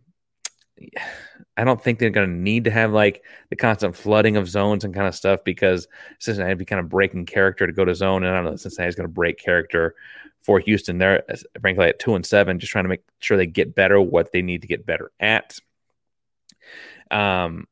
I 1.57 1.63
don't 1.63 1.81
think 1.81 1.99
they're 1.99 2.09
going 2.09 2.29
to 2.29 2.35
need 2.35 2.65
to 2.65 2.71
have 2.71 2.91
like 2.91 3.23
the 3.49 3.55
constant 3.55 3.95
flooding 3.95 4.35
of 4.35 4.49
zones 4.49 4.83
and 4.83 4.93
kind 4.93 5.07
of 5.07 5.15
stuff 5.15 5.43
because 5.45 5.87
Cincinnati 6.19 6.51
would 6.51 6.57
be 6.57 6.65
kind 6.65 6.81
of 6.81 6.89
breaking 6.89 7.25
character 7.25 7.65
to 7.65 7.73
go 7.73 7.85
to 7.85 7.95
zone. 7.95 8.23
And 8.23 8.33
I 8.33 8.35
don't 8.41 8.51
know, 8.51 8.55
Cincinnati's 8.57 8.95
going 8.95 9.07
to 9.07 9.13
break 9.13 9.37
character 9.39 9.95
for 10.43 10.59
Houston. 10.59 10.97
They're 10.97 11.23
frankly 11.61 11.87
at 11.87 11.99
two 11.99 12.15
and 12.15 12.25
seven, 12.25 12.59
just 12.59 12.71
trying 12.71 12.83
to 12.85 12.89
make 12.89 13.03
sure 13.19 13.37
they 13.37 13.47
get 13.47 13.73
better 13.73 14.01
what 14.01 14.31
they 14.31 14.41
need 14.41 14.61
to 14.63 14.67
get 14.67 14.85
better 14.85 15.11
at. 15.19 15.57
Um, 17.11 17.67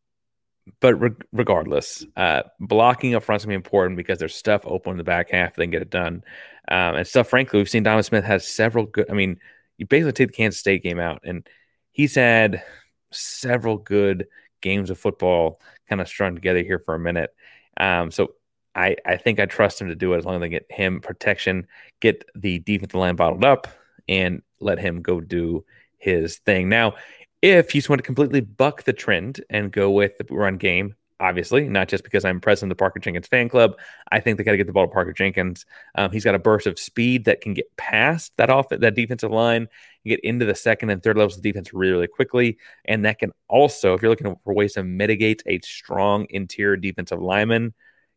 but 0.80 0.96
re- 0.96 1.12
regardless, 1.32 2.06
uh, 2.16 2.44
blocking 2.60 3.16
up 3.16 3.24
front 3.24 3.42
is 3.42 3.46
going 3.46 3.54
to 3.54 3.60
be 3.60 3.66
important 3.66 3.98
because 3.98 4.18
there's 4.18 4.36
stuff 4.36 4.62
open 4.66 4.92
in 4.92 4.98
the 4.98 5.04
back 5.04 5.32
half. 5.32 5.56
They 5.56 5.64
can 5.64 5.72
get 5.72 5.82
it 5.82 5.90
done. 5.90 6.24
Um, 6.70 6.96
and 6.96 7.08
stuff, 7.08 7.28
frankly, 7.28 7.60
we've 7.60 7.70
seen 7.70 7.84
Donovan 7.84 8.04
Smith 8.04 8.24
has 8.24 8.48
several 8.48 8.86
good. 8.86 9.10
I 9.10 9.14
mean, 9.14 9.40
you 9.78 9.86
basically 9.86 10.14
take 10.14 10.28
the 10.30 10.38
Kansas 10.38 10.60
State 10.60 10.84
game 10.84 11.00
out, 11.00 11.22
and 11.26 11.48
he's 11.92 12.16
had 12.16 12.64
several 13.12 13.78
good 13.78 14.28
games 14.62 14.90
of 14.90 14.98
football 14.98 15.60
kind 15.90 16.02
of 16.02 16.08
strung 16.08 16.36
together 16.36 16.64
here 16.64 16.80
for 16.80 16.96
a 16.96 17.00
minute. 17.00 17.36
Um, 17.78 18.12
so 18.12 18.36
I, 18.76 18.96
I 19.06 19.18
think 19.18 19.40
I 19.40 19.46
trust 19.46 19.82
him 19.82 19.90
to 19.90 19.96
do 19.96 20.14
it 20.14 20.18
as 20.18 20.26
long 20.26 20.36
as 20.36 20.42
they 20.42 20.50
get 20.50 20.66
him 20.70 21.02
protection, 21.02 21.68
get 22.00 22.24
the 22.36 22.60
defensive 22.60 22.96
line 22.96 23.16
bottled 23.16 23.44
up, 23.44 23.68
and 24.08 24.42
let 24.60 24.80
him 24.80 25.02
go 25.02 25.20
do 25.22 25.66
his 25.98 26.38
thing. 26.38 26.70
Now, 26.70 26.96
if 27.44 27.72
he's 27.72 27.90
want 27.90 28.00
to 28.00 28.06
completely 28.06 28.40
buck 28.40 28.84
the 28.84 28.94
trend 28.94 29.44
and 29.50 29.70
go 29.70 29.92
with 29.92 30.18
the 30.18 30.24
run 30.34 30.56
game, 30.56 30.96
obviously, 31.20 31.68
not 31.68 31.90
just 31.90 32.06
because 32.06 32.24
I'm 32.24 32.40
president 32.40 32.72
of 32.72 32.78
the 32.78 32.82
Parker 32.82 33.00
Jenkins 33.00 33.28
fan 33.28 33.50
club. 33.50 33.78
I 34.10 34.22
think 34.22 34.38
they 34.38 34.46
got 34.46 34.52
to 34.52 34.58
get 34.58 34.66
the 34.66 34.72
ball 34.72 34.88
to 34.88 34.94
Parker 34.94 35.12
Jenkins. 35.12 35.66
Um, 35.96 36.10
he's 36.10 36.24
got 36.24 36.36
a 36.36 36.40
burst 36.40 36.68
of 36.68 36.80
speed 36.80 37.26
that 37.26 37.42
can 37.42 37.54
get 37.54 37.66
past 37.76 38.32
that 38.38 38.50
off 38.50 38.70
that 38.70 38.96
defensive 38.96 39.30
line, 39.30 39.68
get 40.06 40.22
into 40.22 40.46
the 40.46 40.56
second 40.56 40.90
and 40.90 41.04
third 41.04 41.18
levels 41.18 41.36
of 41.36 41.44
defense 41.44 41.74
really, 41.74 41.92
really 41.92 42.08
quickly. 42.08 42.58
And 42.86 43.04
that 43.04 43.20
can 43.20 43.34
also, 43.50 43.94
if 43.94 44.02
you're 44.02 44.10
looking 44.10 44.34
for 44.46 44.54
ways 44.54 44.74
to 44.74 44.84
mitigate 44.84 45.44
a 45.46 45.60
strong 45.60 46.28
interior 46.30 46.78
defensive 46.78 47.22
lineman, 47.22 47.74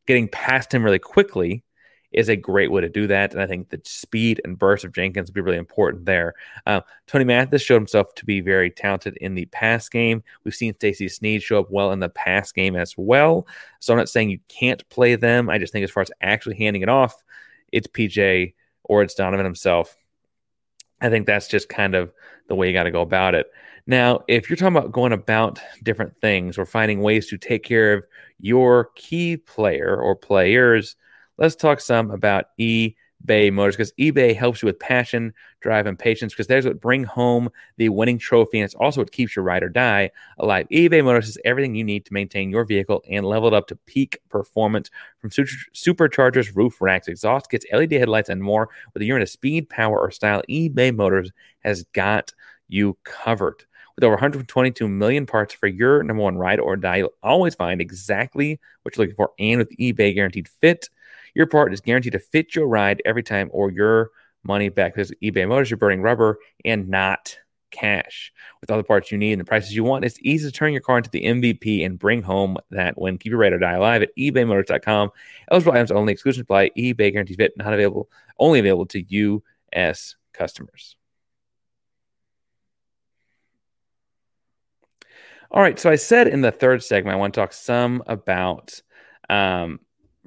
getting 0.07 0.29
past 0.29 0.73
him 0.73 0.85
really 0.85 1.01
quickly 1.01 1.65
is 2.17 2.31
a 2.31 2.35
great 2.35 2.73
way 2.73 2.81
to 2.81 2.89
do 2.89 3.07
that. 3.07 3.33
And 3.33 3.43
I 3.43 3.47
think 3.47 3.69
the 3.69 3.81
speed 3.85 4.41
and 4.43 4.59
burst 4.59 4.85
of 4.85 4.93
Jenkins 4.93 5.29
will 5.29 5.35
be 5.35 5.41
really 5.43 5.59
important 5.59 6.07
there. 6.07 6.35
Uh, 6.65 6.81
Tony 7.07 7.25
Mathis 7.25 7.63
showed 7.63 7.77
himself 7.77 8.15
to 8.15 8.25
be 8.25 8.41
very 8.41 8.71
talented 8.71 9.19
in 9.19 9.35
the 9.35 9.45
pass 9.47 9.89
game. 9.91 10.25
We've 10.43 10.55
seen 10.55 10.75
Stacy 10.75 11.09
Sneed 11.09 11.43
show 11.43 11.61
up 11.61 11.71
well 11.71 11.93
in 11.93 12.01
the 12.01 12.09
pass 12.09 12.51
game 12.53 12.75
as 12.75 12.95
well. 12.97 13.47
So 13.81 13.93
I'm 13.93 13.99
not 13.99 14.09
saying 14.09 14.31
you 14.31 14.41
can't 14.49 14.89
play 14.89 15.15
them. 15.15 15.51
I 15.51 15.59
just 15.59 15.75
think 15.75 15.85
as 15.85 15.91
far 15.91 16.01
as 16.01 16.11
actually 16.23 16.57
handing 16.57 16.83
it 16.83 16.89
off, 16.89 17.23
it's 17.71 17.87
PJ 17.87 18.55
or 18.85 19.03
it's 19.03 19.15
Donovan 19.15 19.45
himself. 19.45 19.95
I 21.03 21.11
think 21.11 21.27
that's 21.27 21.49
just 21.49 21.69
kind 21.69 21.95
of 21.95 22.15
the 22.49 22.55
way 22.55 22.67
you 22.67 22.73
got 22.73 22.85
to 22.85 22.91
go 22.91 23.03
about 23.03 23.35
it. 23.35 23.47
Now, 23.87 24.25
if 24.27 24.49
you're 24.49 24.57
talking 24.57 24.77
about 24.77 24.91
going 24.91 25.13
about 25.13 25.61
different 25.83 26.19
things 26.23 26.57
or 26.57 26.65
finding 26.65 27.03
ways 27.03 27.29
to 27.29 27.37
take 27.37 27.63
care 27.63 27.93
of 27.93 28.05
your 28.41 28.91
key 28.97 29.37
player 29.37 29.97
or 29.97 30.17
players, 30.17 30.97
let's 31.39 31.57
talk 31.57 31.81
some 31.81 32.11
about 32.11 32.47
eBay 32.59 33.53
Motors 33.53 33.77
because 33.77 33.93
eBay 33.99 34.35
helps 34.35 34.63
you 34.63 34.67
with 34.67 34.79
passion, 34.79 35.33
drive, 35.61 35.87
and 35.87 35.99
patience 35.99 36.33
because 36.33 36.47
there's 36.47 36.65
what 36.67 36.81
bring 36.81 37.05
home 37.05 37.49
the 37.77 37.89
winning 37.89 38.19
trophy, 38.19 38.59
and 38.59 38.65
it's 38.65 38.75
also 38.75 39.01
what 39.01 39.13
keeps 39.13 39.37
your 39.37 39.45
ride 39.45 39.63
or 39.63 39.69
die 39.69 40.11
alive. 40.39 40.67
eBay 40.71 41.05
Motors 41.05 41.29
is 41.29 41.39
everything 41.45 41.75
you 41.75 41.85
need 41.85 42.05
to 42.07 42.13
maintain 42.13 42.51
your 42.51 42.65
vehicle 42.65 43.03
and 43.09 43.27
level 43.27 43.49
it 43.49 43.55
up 43.55 43.67
to 43.69 43.77
peak 43.87 44.19
performance 44.29 44.91
from 45.19 45.31
superchargers, 45.31 46.55
roof 46.55 46.81
racks, 46.81 47.09
exhaust 47.09 47.51
kits, 47.51 47.67
LED 47.73 47.93
headlights, 47.93 48.29
and 48.29 48.43
more. 48.43 48.69
Whether 48.93 49.05
you're 49.05 49.19
into 49.19 49.27
speed, 49.27 49.69
power, 49.69 49.99
or 50.01 50.11
style, 50.11 50.43
eBay 50.49 50.95
Motors 50.95 51.31
has 51.61 51.85
got 51.93 52.33
you 52.69 52.97
covered. 53.05 53.65
With 53.95 54.05
over 54.05 54.15
122 54.15 54.89
million 54.89 55.25
parts 55.25 55.55
for 55.55 55.69
your 55.69 56.03
number 56.03 56.23
one 56.23 56.37
ride 56.37 56.61
or 56.61 56.77
die, 56.77 56.97
you'll 56.97 57.15
always 57.23 57.55
find 57.55 57.81
exactly 57.81 58.61
what 58.83 58.95
you're 58.95 59.05
looking 59.05 59.17
for. 59.17 59.31
And 59.39 59.59
with 59.59 59.75
eBay 59.79 60.15
Guaranteed 60.15 60.49
Fit, 60.49 60.91
your 61.37 61.47
part 61.47 61.75
is 61.75 61.83
guaranteed 61.83 62.15
to 62.15 62.19
fit 62.19 62.55
your 62.55 62.67
ride 62.67 63.03
every 63.05 63.23
time 63.23 63.51
or 63.53 63.71
your 63.71 64.11
money 64.43 64.71
back 64.71 64.95
because 64.95 65.13
eBay 65.23 65.47
Motors, 65.47 65.69
you're 65.71 65.77
burning 65.77 66.01
rubber 66.01 66.39
and 66.65 66.89
not 66.89 67.37
cash. 67.71 68.33
With 68.63 68.71
all 68.71 68.79
the 68.79 68.85
parts 68.85 69.13
you 69.13 69.19
need 69.19 69.33
and 69.33 69.41
the 69.43 69.45
prices 69.45 69.77
you 69.77 69.85
want, 69.85 70.07
it's 70.07 70.19
easy 70.23 70.49
to 70.49 70.53
turn 70.53 70.73
your 70.73 70.81
car 70.81 70.97
into 70.97 71.11
the 71.11 71.25
MVP 71.25 71.85
and 71.85 71.99
bring 71.99 72.23
home 72.23 72.57
that 72.71 72.99
win. 72.99 73.19
Keep 73.19 73.31
your 73.31 73.39
ride 73.39 73.53
or 73.53 73.59
die 73.59 73.75
alive 73.75 74.01
at 74.01 74.17
ebaymotors.com. 74.17 75.11
Eligible 75.51 75.75
items 75.75 75.91
only, 75.91 76.15
exclusion 76.15 76.41
apply, 76.41 76.71
eBay 76.71 77.13
guaranteed 77.13 77.37
fit, 77.37 77.53
not 77.59 77.75
available, 77.75 78.09
only 78.39 78.59
available 78.59 78.87
to 78.87 79.05
U.S. 79.07 80.17
customers. 80.33 80.97
All 85.51 85.61
right, 85.61 85.79
so 85.79 85.91
I 85.91 85.97
said 85.97 86.29
in 86.29 86.41
the 86.41 86.51
third 86.51 86.83
segment, 86.83 87.15
I 87.15 87.19
want 87.19 87.35
to 87.35 87.41
talk 87.41 87.53
some 87.53 88.03
about, 88.07 88.81
um, 89.29 89.81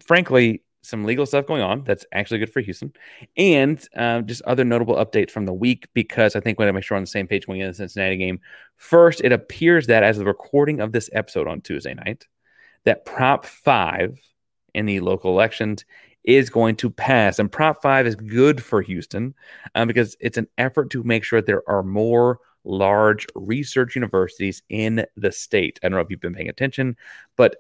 frankly, 0.06 0.62
some 0.90 1.06
legal 1.06 1.26
stuff 1.26 1.46
going 1.46 1.62
on 1.62 1.84
that's 1.84 2.06
actually 2.12 2.40
good 2.40 2.52
for 2.52 2.62
Houston, 2.62 2.94
and 3.38 3.86
um, 3.96 4.26
just 4.26 4.42
other 4.44 4.64
notable 4.64 4.96
updates 4.96 5.32
from 5.32 5.46
the 5.46 5.54
week 5.54 5.88
because 5.94 6.36
I 6.36 6.40
think 6.40 6.58
we 6.58 6.64
want 6.64 6.70
to 6.70 6.74
make 6.74 6.84
sure 6.84 6.96
we're 6.96 7.00
on 7.00 7.04
the 7.04 7.08
same 7.08 7.28
page 7.28 7.46
going 7.46 7.62
into 7.62 7.72
the 7.72 7.76
Cincinnati 7.76 8.18
game. 8.18 8.40
First, 8.76 9.22
it 9.22 9.32
appears 9.32 9.88
that 9.88 10.04
as 10.04 10.18
the 10.18 10.26
recording 10.26 10.80
of 10.80 10.92
this 10.92 11.10
episode 11.14 11.48
on 11.48 11.62
Tuesday 11.62 11.94
night, 11.94 12.28
that 12.86 13.06
Prop 13.06 13.46
5 13.46 14.20
in 14.74 14.86
the 14.86 15.00
local 15.00 15.32
elections 15.32 15.86
is 16.24 16.50
going 16.50 16.76
to 16.78 16.90
pass. 16.90 17.40
And 17.40 17.52
Prop 17.52 17.82
5 17.82 18.08
is 18.08 18.16
good 18.16 18.64
for 18.64 18.82
Houston 18.82 19.34
um, 19.76 19.88
because 19.88 20.16
it's 20.20 20.38
an 20.38 20.48
effort 20.58 20.90
to 20.92 21.04
make 21.04 21.24
sure 21.24 21.42
there 21.42 21.68
are 21.68 21.84
more 21.84 22.40
large 22.64 23.26
research 23.36 23.96
universities 23.96 24.62
in 24.70 25.06
the 25.16 25.32
state. 25.32 25.80
I 25.82 25.90
don't 25.90 25.96
know 25.96 26.02
if 26.02 26.10
you've 26.10 26.20
been 26.20 26.36
paying 26.36 26.50
attention, 26.50 26.98
but 27.36 27.58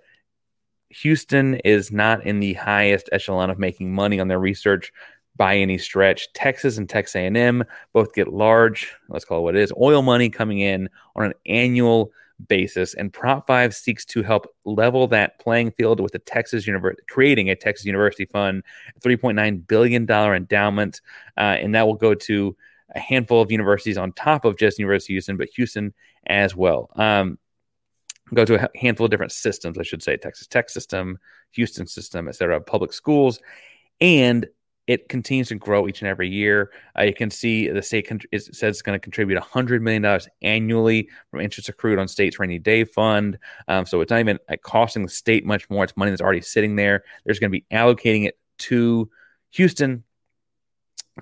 Houston 0.90 1.56
is 1.56 1.92
not 1.92 2.26
in 2.26 2.40
the 2.40 2.54
highest 2.54 3.10
echelon 3.12 3.50
of 3.50 3.60
making 3.60 3.94
money 3.94 4.20
on 4.20 4.28
their 4.28 4.40
research 4.40 4.92
by 5.36 5.56
any 5.56 5.78
stretch. 5.78 6.32
Texas 6.34 6.78
and 6.78 6.90
Texas 6.90 7.16
A&M 7.16 7.64
both 7.94 8.14
get 8.14 8.34
large, 8.34 8.94
let's 9.08 9.26
call 9.26 9.40
it 9.40 9.44
what 9.44 9.56
it 9.56 9.62
is, 9.62 9.72
oil 9.80 10.02
money 10.02 10.30
coming 10.30 10.60
in 10.60 10.90
on 11.16 11.26
an 11.26 11.34
annual 11.46 12.12
basis 12.48 12.94
and 12.94 13.12
Prop 13.12 13.46
5 13.48 13.76
seeks 13.76 14.06
to 14.06 14.24
help 14.24 14.48
level 14.66 15.08
that 15.08 15.40
playing 15.40 15.72
field 15.72 16.00
with 16.00 16.14
the 16.14 16.20
Texas 16.20 16.66
University 16.66 17.04
creating 17.10 17.50
a 17.50 17.56
Texas 17.56 17.86
University 17.86 18.26
fund, 18.26 18.64
3.9 19.02 19.68
billion 19.68 20.06
dollar 20.06 20.36
endowment 20.36 21.02
uh, 21.38 21.42
and 21.42 21.76
that 21.76 21.86
will 21.86 21.96
go 21.96 22.14
to 22.14 22.56
a 22.96 23.00
handful 23.00 23.42
of 23.42 23.52
universities 23.52 23.98
on 23.98 24.12
top 24.14 24.46
of 24.46 24.58
just 24.58 24.80
University 24.80 25.14
of 25.14 25.16
Houston, 25.16 25.38
but 25.38 25.50
Houston 25.56 25.94
as 26.28 26.56
well. 26.56 26.90
Um, 26.96 27.38
go 28.36 28.46
to 28.46 28.64
a 28.64 28.70
handful 28.78 29.06
of 29.06 29.12
different 29.12 29.32
systems, 29.32 29.78
I 29.78 29.84
should 29.84 30.04
say, 30.04 30.18
Texas 30.18 30.48
Tech 30.48 30.70
system, 30.70 31.18
Houston 31.52 31.88
system, 31.88 32.28
et 32.28 32.36
cetera, 32.36 32.60
public 32.62 32.94
schools. 32.94 33.40
And 34.02 34.48
it 34.90 35.08
continues 35.08 35.50
to 35.50 35.56
grow 35.56 35.88
each 35.88 36.02
and 36.02 36.08
every 36.08 36.28
year. 36.28 36.72
Uh, 36.98 37.04
you 37.04 37.14
can 37.14 37.30
see 37.30 37.68
the 37.68 37.82
state 37.82 38.08
con- 38.08 38.22
it 38.32 38.44
says 38.44 38.76
it's 38.76 38.82
going 38.82 38.96
to 38.96 39.00
contribute 39.00 39.40
$100 39.40 39.82
million 39.82 40.20
annually 40.42 41.08
from 41.30 41.42
interest 41.42 41.70
accrued 41.70 42.00
on 42.00 42.08
state's 42.08 42.40
rainy 42.40 42.58
day 42.58 42.84
fund. 42.84 43.38
Um, 43.68 43.86
so 43.86 44.02
it's 44.02 44.10
not 44.10 44.20
even 44.20 44.40
like, 44.50 44.64
costing 44.64 45.04
the 45.04 45.10
state 45.10 45.46
much 45.46 45.70
more. 45.70 45.84
It's 45.84 45.96
money 45.96 46.10
that's 46.10 46.24
already 46.24 46.42
sitting 46.42 46.76
there. 46.76 47.04
There's 47.24 47.38
going 47.38 47.52
to 47.52 47.60
be 47.60 47.66
allocating 47.72 48.26
it 48.26 48.40
to 48.60 49.12
Houston. 49.52 50.04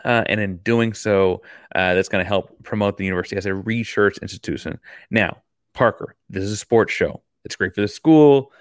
Uh, 0.06 0.24
and 0.28 0.40
in 0.40 0.58
doing 0.58 0.94
so, 0.94 1.42
uh, 1.76 1.94
that's 1.94 2.08
going 2.08 2.24
to 2.24 2.28
help 2.28 2.64
promote 2.64 2.96
the 2.96 3.04
university 3.04 3.36
as 3.36 3.48
a 3.48 3.54
research 3.54 4.18
institution. 4.20 4.80
Now, 5.12 5.42
Parker, 5.78 6.16
this 6.28 6.44
is 6.44 6.52
a 6.54 6.58
sports 6.58 6.92
show. 6.92 7.22
It's 7.46 7.56
great 7.56 7.76
for 7.76 7.82
the 7.82 7.88
school, 7.88 8.52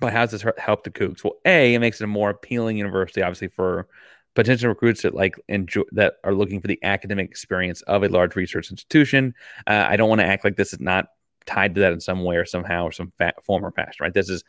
but 0.00 0.12
how 0.12 0.26
does 0.26 0.32
this 0.32 0.44
help 0.58 0.82
the 0.82 0.90
Cougs? 0.90 1.22
Well, 1.22 1.34
a 1.44 1.74
it 1.74 1.78
makes 1.78 2.00
it 2.00 2.04
a 2.04 2.08
more 2.08 2.30
appealing 2.30 2.76
university, 2.76 3.22
obviously 3.22 3.46
for 3.46 3.86
potential 4.34 4.68
recruits 4.68 5.02
that 5.02 5.14
like 5.14 5.36
enjoy 5.48 5.84
that 5.92 6.14
are 6.24 6.34
looking 6.34 6.60
for 6.60 6.66
the 6.66 6.80
academic 6.82 7.30
experience 7.30 7.82
of 7.82 8.02
a 8.02 8.08
large 8.08 8.34
research 8.34 8.68
institution. 8.72 9.32
Uh, 9.68 9.86
I 9.88 9.96
don't 9.96 10.08
want 10.08 10.20
to 10.20 10.26
act 10.26 10.42
like 10.42 10.56
this 10.56 10.72
is 10.72 10.80
not 10.80 11.06
tied 11.46 11.76
to 11.76 11.82
that 11.82 11.92
in 11.92 12.00
some 12.00 12.24
way 12.24 12.34
or 12.34 12.44
somehow 12.44 12.82
or 12.82 12.90
some 12.90 13.12
fa- 13.16 13.34
form 13.44 13.64
or 13.64 13.70
fashion, 13.70 13.98
right? 14.00 14.12
This 14.12 14.28
is 14.28 14.42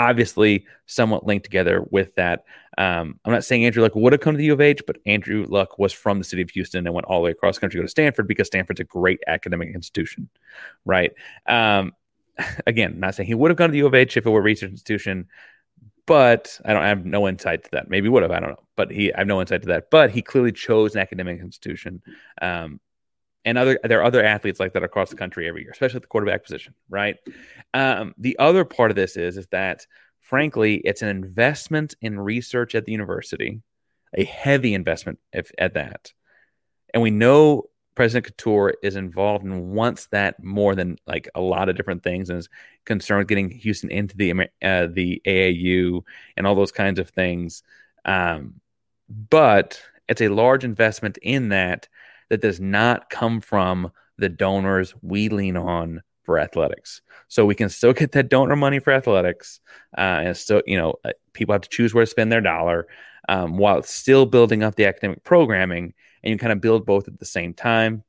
obviously 0.00 0.66
somewhat 0.86 1.26
linked 1.26 1.44
together 1.44 1.84
with 1.90 2.14
that. 2.14 2.44
Um, 2.78 3.20
I'm 3.24 3.32
not 3.32 3.44
saying 3.44 3.64
Andrew 3.64 3.82
Luck 3.82 3.94
would 3.94 4.12
have 4.12 4.20
come 4.20 4.34
to 4.34 4.38
the 4.38 4.46
U 4.46 4.54
of 4.54 4.60
H, 4.60 4.80
but 4.86 4.98
Andrew 5.04 5.44
Luck 5.48 5.78
was 5.78 5.92
from 5.92 6.18
the 6.18 6.24
city 6.24 6.42
of 6.42 6.50
Houston 6.50 6.86
and 6.86 6.94
went 6.94 7.06
all 7.06 7.20
the 7.20 7.24
way 7.26 7.30
across 7.30 7.58
country 7.58 7.78
to 7.78 7.82
go 7.82 7.86
to 7.86 7.90
Stanford 7.90 8.26
because 8.26 8.46
Stanford's 8.46 8.80
a 8.80 8.84
great 8.84 9.20
academic 9.26 9.74
institution, 9.74 10.28
right? 10.84 11.12
Um, 11.46 11.92
again, 12.66 12.98
not 12.98 13.14
saying 13.14 13.26
he 13.26 13.34
would 13.34 13.50
have 13.50 13.58
gone 13.58 13.68
to 13.68 13.72
the 13.72 13.78
U 13.78 13.86
of 13.86 13.94
H 13.94 14.16
if 14.16 14.24
it 14.24 14.30
were 14.30 14.40
a 14.40 14.42
research 14.42 14.70
institution, 14.70 15.28
but 16.06 16.58
I 16.64 16.72
don't 16.72 16.82
I 16.82 16.88
have 16.88 17.04
no 17.04 17.28
insight 17.28 17.64
to 17.64 17.70
that. 17.72 17.90
Maybe 17.90 18.08
would 18.08 18.22
have, 18.22 18.32
I 18.32 18.40
don't 18.40 18.50
know. 18.50 18.64
But 18.76 18.90
he 18.90 19.12
I 19.12 19.18
have 19.18 19.26
no 19.26 19.40
insight 19.40 19.62
to 19.62 19.68
that. 19.68 19.90
But 19.90 20.10
he 20.10 20.22
clearly 20.22 20.52
chose 20.52 20.94
an 20.94 21.02
academic 21.02 21.40
institution. 21.40 22.02
Um, 22.40 22.80
and 23.44 23.58
other 23.58 23.78
there 23.82 24.00
are 24.00 24.04
other 24.04 24.24
athletes 24.24 24.60
like 24.60 24.74
that 24.74 24.82
across 24.82 25.10
the 25.10 25.16
country 25.16 25.48
every 25.48 25.62
year, 25.62 25.70
especially 25.70 25.96
at 25.96 26.02
the 26.02 26.08
quarterback 26.08 26.42
position, 26.42 26.74
right? 26.88 27.16
Um, 27.74 28.14
the 28.18 28.38
other 28.38 28.64
part 28.64 28.90
of 28.90 28.96
this 28.96 29.16
is 29.16 29.36
is 29.36 29.46
that 29.48 29.86
frankly, 30.30 30.76
it's 30.76 31.02
an 31.02 31.08
investment 31.08 31.96
in 32.00 32.18
research 32.18 32.76
at 32.76 32.84
the 32.84 32.92
university, 32.92 33.60
a 34.16 34.22
heavy 34.22 34.74
investment 34.74 35.18
if, 35.32 35.50
at 35.58 35.74
that. 35.74 36.12
And 36.94 37.02
we 37.02 37.10
know 37.10 37.64
President 37.96 38.36
Khator 38.36 38.74
is 38.80 38.94
involved 38.94 39.44
and 39.44 39.72
wants 39.72 40.06
that 40.12 40.40
more 40.42 40.76
than 40.76 40.98
like 41.04 41.28
a 41.34 41.40
lot 41.40 41.68
of 41.68 41.76
different 41.76 42.04
things, 42.04 42.30
and 42.30 42.38
is 42.38 42.48
concerned 42.84 43.18
with 43.18 43.28
getting 43.28 43.50
Houston 43.50 43.90
into 43.90 44.16
the 44.16 44.30
uh, 44.62 44.86
the 44.86 45.20
AAU 45.26 46.02
and 46.36 46.46
all 46.46 46.54
those 46.54 46.72
kinds 46.72 47.00
of 47.00 47.10
things. 47.10 47.64
Um, 48.04 48.60
but 49.08 49.82
it's 50.08 50.22
a 50.22 50.28
large 50.28 50.64
investment 50.64 51.18
in 51.18 51.48
that 51.48 51.88
that 52.30 52.40
does 52.40 52.60
not 52.60 53.10
come 53.10 53.40
from 53.40 53.92
the 54.16 54.28
donors 54.28 54.94
we 55.02 55.28
lean 55.28 55.56
on 55.56 56.02
for 56.22 56.38
athletics. 56.38 57.02
So 57.28 57.44
we 57.44 57.54
can 57.54 57.68
still 57.68 57.92
get 57.92 58.12
that 58.12 58.28
donor 58.28 58.56
money 58.56 58.78
for 58.78 58.92
athletics, 58.92 59.60
uh, 59.96 60.22
and 60.24 60.36
still, 60.36 60.62
you 60.66 60.78
know, 60.78 60.94
uh, 61.04 61.10
people 61.32 61.52
have 61.52 61.62
to 61.62 61.68
choose 61.68 61.92
where 61.92 62.04
to 62.04 62.10
spend 62.10 62.32
their 62.32 62.40
dollar 62.40 62.86
um, 63.28 63.58
while 63.58 63.82
still 63.82 64.26
building 64.26 64.62
up 64.62 64.74
the 64.76 64.86
academic 64.86 65.22
programming 65.24 65.94
and 66.22 66.30
you 66.30 66.38
kind 66.38 66.52
of 66.52 66.60
build 66.60 66.86
both 66.86 67.08
at 67.08 67.18
the 67.18 67.24
same 67.24 67.54
time. 67.54 68.02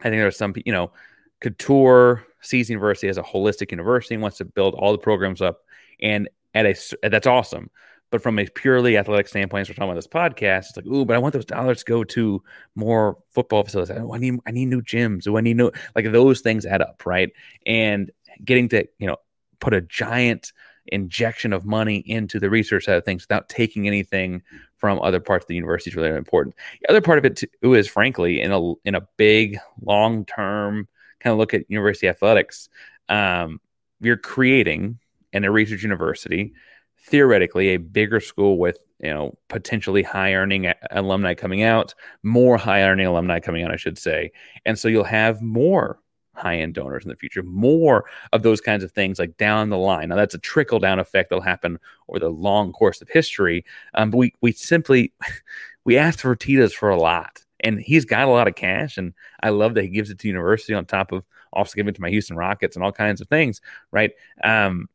I 0.00 0.04
think 0.04 0.16
there 0.16 0.26
are 0.26 0.30
some, 0.32 0.54
you 0.64 0.72
know, 0.72 0.92
Khator 1.40 2.22
sees 2.40 2.70
university 2.70 3.08
as 3.08 3.18
a 3.18 3.22
holistic 3.22 3.70
university 3.70 4.14
and 4.14 4.22
wants 4.22 4.38
to 4.38 4.44
build 4.44 4.74
all 4.74 4.92
the 4.92 4.98
programs 4.98 5.42
up, 5.42 5.60
and 6.00 6.28
at 6.54 6.66
a 6.66 7.08
that's 7.08 7.26
awesome. 7.26 7.70
But 8.10 8.22
from 8.22 8.38
a 8.38 8.46
purely 8.46 8.96
athletic 8.96 9.28
standpoint, 9.28 9.62
as 9.62 9.68
we're 9.68 9.74
talking 9.74 9.90
about 9.90 9.96
this 9.96 10.06
podcast, 10.06 10.68
it's 10.68 10.76
like, 10.76 10.86
ooh, 10.86 11.04
but 11.04 11.16
I 11.16 11.18
want 11.18 11.34
those 11.34 11.44
dollars 11.44 11.80
to 11.80 11.84
go 11.84 12.04
to 12.04 12.42
more 12.74 13.18
football 13.30 13.64
facilities. 13.64 13.96
I 13.96 14.18
need, 14.18 14.38
I 14.46 14.52
need 14.52 14.66
new 14.66 14.82
gyms. 14.82 15.26
I 15.26 15.40
need 15.40 15.56
new, 15.56 15.72
like 15.94 16.10
those 16.12 16.40
things 16.40 16.64
add 16.64 16.82
up, 16.82 17.04
right? 17.04 17.30
And 17.66 18.10
getting 18.44 18.68
to, 18.70 18.86
you 18.98 19.06
know, 19.08 19.16
put 19.60 19.74
a 19.74 19.80
giant 19.80 20.52
injection 20.88 21.52
of 21.52 21.64
money 21.64 21.96
into 21.96 22.38
the 22.38 22.50
research 22.50 22.84
side 22.84 22.96
of 22.96 23.04
things 23.04 23.24
without 23.24 23.48
taking 23.48 23.86
anything 23.86 24.42
from 24.76 25.00
other 25.00 25.20
parts 25.20 25.44
of 25.44 25.48
the 25.48 25.54
university 25.54 25.90
is 25.90 25.96
really 25.96 26.10
important. 26.10 26.54
The 26.82 26.90
other 26.90 27.00
part 27.00 27.18
of 27.18 27.24
it 27.24 27.36
too 27.36 27.74
is, 27.74 27.88
frankly, 27.88 28.40
in 28.40 28.52
a 28.52 28.72
in 28.84 28.94
a 28.94 29.06
big 29.16 29.58
long 29.82 30.24
term 30.24 30.88
kind 31.20 31.32
of 31.32 31.38
look 31.38 31.54
at 31.54 31.68
university 31.68 32.08
athletics, 32.08 32.68
um, 33.08 33.60
you're 34.00 34.16
creating 34.16 34.98
in 35.32 35.44
a 35.44 35.50
research 35.50 35.82
university 35.82 36.52
theoretically 37.06 37.70
a 37.70 37.76
bigger 37.78 38.20
school 38.20 38.58
with 38.58 38.78
you 39.00 39.12
know 39.12 39.36
potentially 39.48 40.02
high 40.02 40.34
earning 40.34 40.72
alumni 40.90 41.34
coming 41.34 41.62
out, 41.62 41.94
more 42.22 42.56
high 42.56 42.82
earning 42.82 43.06
alumni 43.06 43.40
coming 43.40 43.64
out, 43.64 43.72
I 43.72 43.76
should 43.76 43.98
say, 43.98 44.32
and 44.64 44.78
so 44.78 44.88
you'll 44.88 45.04
have 45.04 45.40
more 45.42 46.00
high 46.36 46.56
end 46.56 46.74
donors 46.74 47.04
in 47.04 47.08
the 47.08 47.16
future, 47.16 47.42
more 47.42 48.04
of 48.32 48.42
those 48.42 48.60
kinds 48.60 48.84
of 48.84 48.92
things 48.92 49.18
like 49.18 49.36
down 49.36 49.70
the 49.70 49.78
line. 49.78 50.08
Now, 50.08 50.16
that's 50.16 50.34
a 50.34 50.38
trickle 50.38 50.78
down 50.78 50.98
effect 50.98 51.30
that'll 51.30 51.42
happen 51.42 51.78
over 52.08 52.18
the 52.18 52.28
long 52.28 52.72
course 52.72 53.00
of 53.00 53.08
history. 53.08 53.64
Um, 53.94 54.10
but 54.10 54.18
we, 54.18 54.34
we 54.42 54.52
simply, 54.52 55.12
we 55.84 55.96
asked 55.96 56.20
for 56.20 56.36
Titas 56.36 56.72
for 56.72 56.90
a 56.90 57.00
lot. 57.00 57.42
And 57.60 57.80
he's 57.80 58.04
got 58.04 58.28
a 58.28 58.30
lot 58.30 58.48
of 58.48 58.54
cash, 58.54 58.98
and 58.98 59.14
I 59.42 59.48
love 59.48 59.74
that 59.74 59.82
he 59.82 59.88
gives 59.88 60.10
it 60.10 60.18
to 60.18 60.28
university 60.28 60.74
on 60.74 60.84
top 60.84 61.10
of 61.10 61.26
also 61.54 61.74
giving 61.74 61.88
it 61.88 61.94
to 61.94 62.02
my 62.02 62.10
Houston 62.10 62.36
Rockets 62.36 62.76
and 62.76 62.84
all 62.84 62.92
kinds 62.92 63.22
of 63.22 63.28
things, 63.28 63.62
right? 63.90 64.12
Um, 64.44 64.90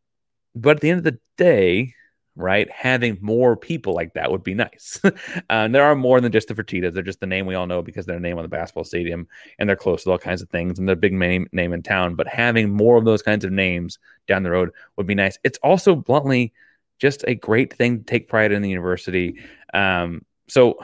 but 0.54 0.78
at 0.78 0.82
the 0.82 0.92
end 0.92 1.00
of 1.00 1.04
the 1.04 1.20
day, 1.38 1.96
right? 2.36 2.70
Having 2.72 3.18
more 3.22 3.58
people 3.58 3.94
like 3.94 4.14
that 4.14 4.32
would 4.32 4.44
be 4.44 4.54
nice. 4.54 5.00
uh, 5.50 5.68
there 5.68 5.84
are 5.84 5.96
more 5.96 6.22
than 6.22 6.32
just 6.32 6.48
the 6.48 6.54
Fertittas. 6.54 6.94
They're 6.94 7.04
just 7.04 7.20
the 7.20 7.28
name 7.28 7.46
we 7.46 7.56
all 7.56 7.68
know 7.68 7.82
because 7.82 8.06
they're 8.06 8.18
a 8.18 8.22
name 8.22 8.38
on 8.38 8.44
the 8.44 8.50
basketball 8.50 8.84
stadium 8.84 9.28
and 9.60 9.68
they're 9.68 9.76
close 9.76 10.04
to 10.04 10.12
all 10.12 10.18
kinds 10.18 10.42
of 10.42 10.50
things 10.50 10.80
and 10.80 10.88
they're 10.88 10.94
a 10.94 10.98
big 10.98 11.14
name, 11.14 11.48
name 11.52 11.74
in 11.74 11.84
town. 11.84 12.16
But 12.16 12.28
having 12.28 12.70
more 12.70 12.98
of 12.98 13.06
those 13.06 13.22
kinds 13.22 13.44
of 13.44 13.52
names 13.52 14.00
down 14.28 14.44
the 14.44 14.52
road 14.52 14.72
would 14.96 15.08
be 15.08 15.16
nice. 15.16 15.38
It's 15.44 15.60
also 15.60 15.96
bluntly 15.96 16.54
just 17.00 17.26
a 17.28 17.36
great 17.36 17.74
thing 17.74 18.00
to 18.00 18.04
take 18.06 18.30
pride 18.30 18.52
in 18.52 18.62
the 18.62 18.70
university. 18.70 19.40
Um, 19.74 20.24
so, 20.48 20.80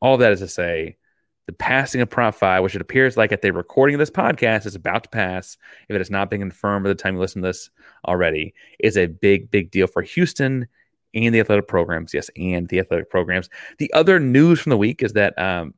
all 0.00 0.16
that 0.16 0.32
is 0.32 0.40
to 0.40 0.48
say, 0.48 0.96
the 1.46 1.52
passing 1.52 2.00
of 2.00 2.10
Prop 2.10 2.34
5, 2.34 2.62
which 2.62 2.74
it 2.74 2.80
appears 2.80 3.16
like 3.16 3.32
at 3.32 3.42
the 3.42 3.52
recording 3.52 3.94
of 3.94 3.98
this 3.98 4.10
podcast 4.10 4.66
is 4.66 4.74
about 4.74 5.04
to 5.04 5.10
pass, 5.10 5.56
if 5.88 5.94
it 5.94 6.00
has 6.00 6.10
not 6.10 6.30
been 6.30 6.40
confirmed 6.40 6.84
by 6.84 6.88
the 6.88 6.94
time 6.94 7.14
you 7.14 7.20
listen 7.20 7.42
to 7.42 7.48
this 7.48 7.70
already, 8.06 8.54
is 8.78 8.96
a 8.96 9.06
big, 9.06 9.50
big 9.50 9.70
deal 9.70 9.86
for 9.86 10.02
Houston 10.02 10.68
and 11.14 11.34
the 11.34 11.40
athletic 11.40 11.66
programs. 11.66 12.14
Yes, 12.14 12.30
and 12.36 12.68
the 12.68 12.78
athletic 12.78 13.10
programs. 13.10 13.48
The 13.78 13.92
other 13.92 14.20
news 14.20 14.60
from 14.60 14.70
the 14.70 14.76
week 14.76 15.02
is 15.02 15.14
that 15.14 15.36
um, 15.38 15.74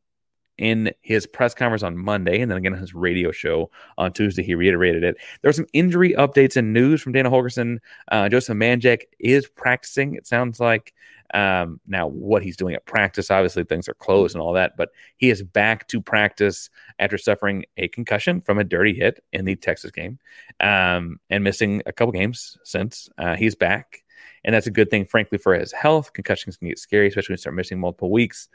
in 0.58 0.92
his 1.00 1.26
press 1.26 1.54
conference 1.54 1.82
on 1.82 1.96
Monday, 1.96 2.40
and 2.40 2.50
then 2.50 2.58
again 2.58 2.74
on 2.74 2.78
his 2.80 2.94
radio 2.94 3.32
show 3.32 3.70
on 3.98 4.12
Tuesday, 4.12 4.42
he 4.42 4.54
reiterated 4.54 5.02
it. 5.02 5.16
There 5.40 5.48
were 5.48 5.54
some 5.54 5.66
injury 5.72 6.12
updates 6.12 6.56
and 6.56 6.72
news 6.72 7.00
from 7.00 7.12
Dana 7.12 7.30
Holgorsen. 7.30 7.78
Uh, 8.10 8.28
Joseph 8.28 8.56
Manjack 8.56 9.04
is 9.18 9.48
practicing, 9.48 10.14
it 10.14 10.26
sounds 10.26 10.60
like. 10.60 10.92
Um, 11.32 11.80
now, 11.86 12.06
what 12.06 12.42
he's 12.42 12.56
doing 12.56 12.74
at 12.74 12.84
practice, 12.84 13.30
obviously 13.30 13.64
things 13.64 13.88
are 13.88 13.94
closed 13.94 14.34
and 14.34 14.42
all 14.42 14.52
that, 14.52 14.76
but 14.76 14.90
he 15.16 15.30
is 15.30 15.42
back 15.42 15.88
to 15.88 16.00
practice 16.00 16.68
after 16.98 17.16
suffering 17.16 17.64
a 17.76 17.88
concussion 17.88 18.40
from 18.40 18.58
a 18.58 18.64
dirty 18.64 18.94
hit 18.94 19.22
in 19.32 19.44
the 19.44 19.56
Texas 19.56 19.90
game 19.90 20.18
um, 20.60 21.18
and 21.30 21.42
missing 21.42 21.82
a 21.86 21.92
couple 21.92 22.12
games 22.12 22.58
since. 22.64 23.08
Uh, 23.18 23.34
he's 23.34 23.54
back. 23.54 24.02
And 24.44 24.54
that's 24.54 24.66
a 24.66 24.72
good 24.72 24.90
thing, 24.90 25.04
frankly, 25.04 25.38
for 25.38 25.54
his 25.54 25.72
health. 25.72 26.12
Concussions 26.12 26.56
can 26.56 26.68
get 26.68 26.78
scary, 26.78 27.06
especially 27.06 27.32
when 27.32 27.36
you 27.36 27.40
start 27.42 27.54
missing 27.54 27.78
multiple 27.78 28.10
weeks. 28.10 28.48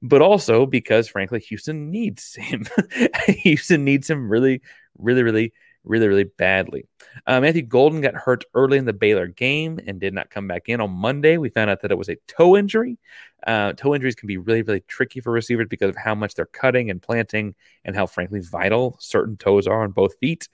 But 0.00 0.22
also 0.22 0.64
because, 0.64 1.08
frankly, 1.08 1.40
Houston 1.40 1.90
needs 1.90 2.34
him. 2.34 2.66
Houston 3.28 3.84
needs 3.84 4.08
him 4.08 4.28
really, 4.30 4.62
really, 4.98 5.22
really 5.22 5.52
really, 5.84 6.08
really 6.08 6.24
badly. 6.24 6.86
Uh, 7.26 7.40
Matthew 7.40 7.62
Golden 7.62 8.00
got 8.00 8.14
hurt 8.14 8.44
early 8.54 8.78
in 8.78 8.84
the 8.84 8.92
Baylor 8.92 9.26
game 9.26 9.78
and 9.86 10.00
did 10.00 10.14
not 10.14 10.30
come 10.30 10.48
back 10.48 10.68
in 10.68 10.80
on 10.80 10.90
Monday. 10.90 11.36
We 11.36 11.50
found 11.50 11.70
out 11.70 11.82
that 11.82 11.90
it 11.90 11.98
was 11.98 12.08
a 12.08 12.16
toe 12.26 12.56
injury. 12.56 12.98
Uh, 13.46 13.74
toe 13.74 13.94
injuries 13.94 14.14
can 14.14 14.26
be 14.26 14.38
really, 14.38 14.62
really 14.62 14.80
tricky 14.88 15.20
for 15.20 15.30
receivers 15.30 15.66
because 15.68 15.90
of 15.90 15.96
how 15.96 16.14
much 16.14 16.34
they're 16.34 16.46
cutting 16.46 16.90
and 16.90 17.02
planting 17.02 17.54
and 17.84 17.94
how, 17.94 18.06
frankly, 18.06 18.40
vital 18.40 18.96
certain 18.98 19.36
toes 19.36 19.66
are 19.66 19.82
on 19.82 19.90
both 19.90 20.16
feet. 20.18 20.48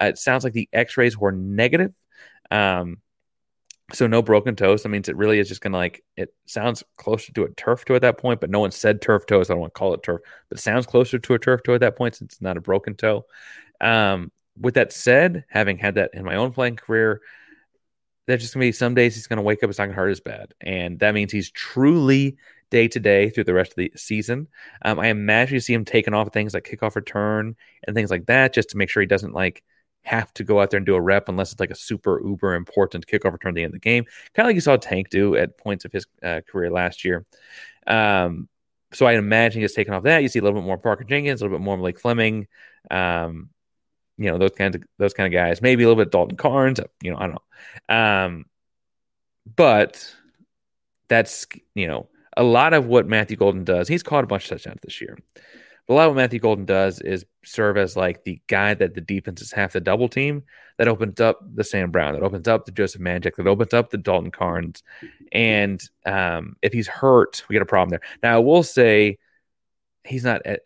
Uh, 0.00 0.06
it 0.06 0.18
sounds 0.18 0.44
like 0.44 0.52
the 0.52 0.68
x 0.72 0.96
rays 0.96 1.18
were 1.18 1.32
negative. 1.32 1.92
Um, 2.50 2.98
so 3.92 4.06
no 4.06 4.22
broken 4.22 4.56
toes. 4.56 4.82
That 4.82 4.88
means 4.88 5.08
it 5.08 5.16
really 5.16 5.38
is 5.38 5.48
just 5.48 5.60
gonna 5.60 5.76
like 5.76 6.02
it 6.16 6.34
sounds 6.46 6.82
closer 6.96 7.32
to 7.32 7.44
a 7.44 7.50
turf 7.50 7.84
toe 7.84 7.94
at 7.94 8.02
that 8.02 8.18
point, 8.18 8.40
but 8.40 8.50
no 8.50 8.60
one 8.60 8.72
said 8.72 9.00
turf 9.00 9.26
toes. 9.26 9.48
I 9.48 9.54
don't 9.54 9.60
want 9.60 9.74
to 9.74 9.78
call 9.78 9.94
it 9.94 10.02
turf, 10.02 10.22
but 10.48 10.58
it 10.58 10.62
sounds 10.62 10.86
closer 10.86 11.18
to 11.18 11.34
a 11.34 11.38
turf 11.38 11.62
toe 11.62 11.74
at 11.74 11.80
that 11.80 11.96
point 11.96 12.16
since 12.16 12.34
it's 12.34 12.42
not 12.42 12.56
a 12.56 12.60
broken 12.60 12.96
toe. 12.96 13.26
Um, 13.80 14.32
with 14.60 14.74
that 14.74 14.92
said, 14.92 15.44
having 15.48 15.78
had 15.78 15.96
that 15.96 16.10
in 16.14 16.24
my 16.24 16.36
own 16.36 16.52
playing 16.52 16.76
career, 16.76 17.20
there's 18.26 18.42
just 18.42 18.54
gonna 18.54 18.66
be 18.66 18.72
some 18.72 18.94
days 18.94 19.14
he's 19.14 19.26
gonna 19.26 19.42
wake 19.42 19.62
up, 19.62 19.70
it's 19.70 19.78
not 19.78 19.86
gonna 19.86 19.96
hurt 19.96 20.10
as 20.10 20.20
bad, 20.20 20.54
and 20.60 20.98
that 21.00 21.14
means 21.14 21.32
he's 21.32 21.50
truly 21.50 22.36
day 22.70 22.88
to 22.88 22.98
day 22.98 23.30
through 23.30 23.44
the 23.44 23.54
rest 23.54 23.72
of 23.72 23.76
the 23.76 23.92
season. 23.96 24.48
Um, 24.82 24.98
I 24.98 25.08
imagine 25.08 25.54
you 25.54 25.60
see 25.60 25.74
him 25.74 25.84
taking 25.84 26.14
off 26.14 26.32
things 26.32 26.54
like 26.54 26.64
kickoff 26.64 26.96
return 26.96 27.54
and 27.86 27.94
things 27.94 28.10
like 28.10 28.26
that, 28.26 28.52
just 28.52 28.70
to 28.70 28.76
make 28.76 28.90
sure 28.90 29.00
he 29.00 29.06
doesn't 29.06 29.34
like 29.34 29.62
have 30.02 30.32
to 30.34 30.44
go 30.44 30.60
out 30.60 30.70
there 30.70 30.78
and 30.78 30.86
do 30.86 30.94
a 30.94 31.00
rep 31.00 31.28
unless 31.28 31.52
it's 31.52 31.60
like 31.60 31.70
a 31.70 31.76
super 31.76 32.20
uber 32.24 32.54
important 32.54 33.06
kickoff 33.06 33.32
return 33.32 33.50
at 33.50 33.54
the 33.56 33.62
end 33.62 33.70
of 33.70 33.80
the 33.80 33.80
game, 33.80 34.04
kind 34.34 34.46
of 34.46 34.48
like 34.48 34.54
you 34.54 34.60
saw 34.60 34.76
Tank 34.76 35.10
do 35.10 35.36
at 35.36 35.58
points 35.58 35.84
of 35.84 35.92
his 35.92 36.06
uh, 36.22 36.40
career 36.48 36.70
last 36.70 37.04
year. 37.04 37.24
Um, 37.86 38.48
so 38.92 39.06
I 39.06 39.14
imagine 39.14 39.60
he's 39.60 39.74
taking 39.74 39.92
off 39.92 40.04
that. 40.04 40.22
You 40.22 40.28
see 40.28 40.38
a 40.38 40.42
little 40.42 40.60
bit 40.60 40.66
more 40.66 40.78
Parker 40.78 41.04
Jenkins, 41.04 41.40
a 41.40 41.44
little 41.44 41.58
bit 41.58 41.64
more 41.64 41.76
Blake 41.76 42.00
Fleming, 42.00 42.46
um, 42.90 43.50
you 44.18 44.30
know 44.30 44.38
those 44.38 44.52
kinds 44.52 44.76
of 44.76 44.82
those 44.98 45.14
kind 45.14 45.26
of 45.26 45.32
guys. 45.32 45.62
Maybe 45.62 45.84
a 45.84 45.88
little 45.88 46.02
bit 46.02 46.12
Dalton 46.12 46.36
Carnes, 46.36 46.80
you 47.02 47.10
know 47.10 47.18
I 47.18 47.26
don't 47.26 47.38
know. 47.88 47.94
Um, 47.94 48.44
but 49.54 50.14
that's 51.08 51.46
you 51.74 51.86
know 51.86 52.08
a 52.36 52.42
lot 52.42 52.74
of 52.74 52.86
what 52.86 53.06
Matthew 53.06 53.36
Golden 53.36 53.64
does. 53.64 53.88
He's 53.88 54.02
caught 54.02 54.24
a 54.24 54.26
bunch 54.26 54.44
of 54.44 54.50
touchdowns 54.50 54.80
this 54.82 55.00
year. 55.00 55.16
But 55.86 55.94
a 55.94 55.96
lot 55.96 56.08
of 56.08 56.14
what 56.14 56.20
Matthew 56.20 56.40
Golden 56.40 56.64
does 56.64 57.00
is 57.00 57.24
serve 57.44 57.76
as 57.76 57.96
like 57.96 58.24
the 58.24 58.40
guy 58.48 58.74
that 58.74 58.94
the 58.94 59.00
defenses 59.00 59.52
have 59.52 59.72
to 59.72 59.80
double 59.80 60.08
team 60.08 60.42
that 60.78 60.88
opens 60.88 61.20
up 61.20 61.40
the 61.54 61.64
Sam 61.64 61.90
Brown, 61.90 62.14
that 62.14 62.22
opens 62.22 62.48
up 62.48 62.66
the 62.66 62.72
Joseph 62.72 63.00
Manjack, 63.00 63.36
that 63.36 63.46
opens 63.46 63.72
up 63.72 63.90
the 63.90 63.98
Dalton 63.98 64.30
Carnes. 64.30 64.82
And 65.32 65.82
um, 66.04 66.56
if 66.60 66.72
he's 66.72 66.88
hurt, 66.88 67.44
we 67.48 67.54
get 67.54 67.62
a 67.62 67.66
problem 67.66 67.90
there. 67.90 68.08
Now, 68.22 68.36
I 68.36 68.38
will 68.38 68.62
say 68.62 69.18
he's 70.04 70.24
not. 70.24 70.44
At, 70.44 70.60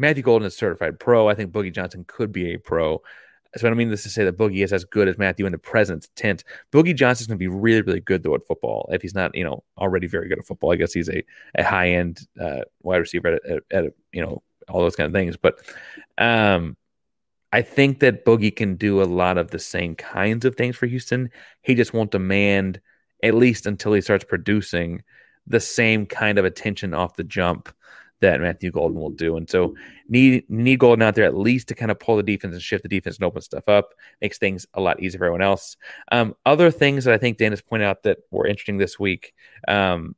Matthew 0.00 0.22
Golden 0.22 0.46
is 0.46 0.56
certified 0.56 0.98
pro. 0.98 1.28
I 1.28 1.34
think 1.34 1.52
Boogie 1.52 1.72
Johnson 1.72 2.04
could 2.08 2.32
be 2.32 2.54
a 2.54 2.58
pro. 2.58 3.02
So 3.56 3.66
I 3.66 3.70
don't 3.70 3.76
mean 3.76 3.90
this 3.90 4.04
to 4.04 4.08
say 4.08 4.24
that 4.24 4.38
Boogie 4.38 4.64
is 4.64 4.72
as 4.72 4.84
good 4.84 5.08
as 5.08 5.18
Matthew 5.18 5.44
in 5.44 5.52
the 5.52 5.58
present 5.58 6.08
tense. 6.14 6.42
Boogie 6.72 6.94
Johnson's 6.94 7.26
going 7.26 7.36
to 7.36 7.38
be 7.38 7.48
really, 7.48 7.82
really 7.82 8.00
good 8.00 8.22
though 8.22 8.34
at 8.34 8.46
football. 8.46 8.88
If 8.92 9.02
he's 9.02 9.14
not, 9.14 9.34
you 9.34 9.44
know, 9.44 9.62
already 9.76 10.06
very 10.06 10.28
good 10.28 10.38
at 10.38 10.46
football, 10.46 10.72
I 10.72 10.76
guess 10.76 10.92
he's 10.92 11.08
a, 11.08 11.22
a 11.56 11.64
high 11.64 11.90
end 11.90 12.20
uh, 12.40 12.62
wide 12.82 12.98
receiver 12.98 13.34
at, 13.34 13.42
at, 13.44 13.62
at, 13.72 13.92
you 14.12 14.22
know 14.22 14.42
all 14.68 14.80
those 14.80 14.96
kind 14.96 15.08
of 15.08 15.12
things. 15.12 15.36
But 15.36 15.60
um, 16.16 16.76
I 17.52 17.62
think 17.62 18.00
that 18.00 18.24
Boogie 18.24 18.54
can 18.54 18.76
do 18.76 19.02
a 19.02 19.04
lot 19.04 19.36
of 19.36 19.50
the 19.50 19.58
same 19.58 19.96
kinds 19.96 20.44
of 20.44 20.54
things 20.54 20.76
for 20.76 20.86
Houston. 20.86 21.30
He 21.62 21.74
just 21.74 21.92
won't 21.92 22.12
demand, 22.12 22.80
at 23.22 23.34
least 23.34 23.66
until 23.66 23.92
he 23.92 24.00
starts 24.00 24.24
producing, 24.24 25.02
the 25.46 25.60
same 25.60 26.06
kind 26.06 26.38
of 26.38 26.44
attention 26.44 26.94
off 26.94 27.16
the 27.16 27.24
jump 27.24 27.74
that 28.20 28.40
Matthew 28.40 28.70
Golden 28.70 28.98
will 28.98 29.10
do. 29.10 29.36
And 29.36 29.48
so 29.48 29.74
need 30.08 30.44
need 30.48 30.78
Golden 30.78 31.02
out 31.02 31.14
there 31.14 31.24
at 31.24 31.36
least 31.36 31.68
to 31.68 31.74
kind 31.74 31.90
of 31.90 31.98
pull 31.98 32.16
the 32.16 32.22
defense 32.22 32.52
and 32.52 32.62
shift 32.62 32.82
the 32.82 32.88
defense 32.88 33.16
and 33.16 33.24
open 33.24 33.42
stuff 33.42 33.68
up. 33.68 33.94
Makes 34.20 34.38
things 34.38 34.66
a 34.74 34.80
lot 34.80 35.00
easier 35.00 35.18
for 35.18 35.24
everyone 35.26 35.42
else. 35.42 35.76
Um, 36.12 36.34
other 36.46 36.70
things 36.70 37.04
that 37.04 37.14
I 37.14 37.18
think 37.18 37.38
Dan 37.38 37.52
has 37.52 37.62
pointed 37.62 37.86
out 37.86 38.02
that 38.04 38.18
were 38.30 38.46
interesting 38.46 38.78
this 38.78 38.98
week 38.98 39.34
um, 39.68 40.14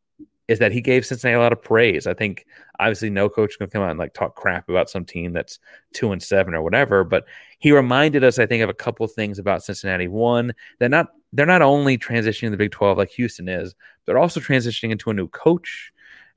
is 0.49 0.59
that 0.59 0.73
he 0.73 0.81
gave 0.81 1.07
Cincinnati 1.07 1.37
a 1.37 1.41
lot 1.41 1.53
of 1.53 1.63
praise. 1.63 2.07
I 2.07 2.15
think 2.15 2.47
obviously 2.81 3.11
no 3.11 3.29
coach 3.29 3.57
to 3.59 3.67
come 3.67 3.83
out 3.83 3.91
and 3.91 3.99
like 3.99 4.13
talk 4.15 4.35
crap 4.35 4.69
about 4.69 4.91
some 4.91 5.05
team 5.05 5.33
that's 5.33 5.59
two 5.95 6.13
and 6.13 6.23
seven 6.23 6.55
or 6.55 6.63
whatever, 6.63 7.05
but 7.05 7.25
he 7.59 7.71
reminded 7.71 8.25
us, 8.25 8.39
I 8.39 8.47
think, 8.47 8.63
of 8.63 8.69
a 8.69 8.75
couple 8.75 9.07
things 9.07 9.39
about 9.39 9.63
Cincinnati. 9.63 10.09
One, 10.09 10.53
that 10.81 10.91
not 10.91 11.09
they're 11.33 11.47
not 11.47 11.63
only 11.63 11.97
transitioning 11.97 12.51
the 12.51 12.57
Big 12.57 12.73
Twelve 12.73 12.99
like 12.99 13.11
Houston 13.11 13.49
is, 13.49 13.75
they're 14.05 14.19
also 14.19 14.41
transitioning 14.41 14.91
into 14.91 15.11
a 15.11 15.15
new 15.15 15.29
coach 15.29 15.92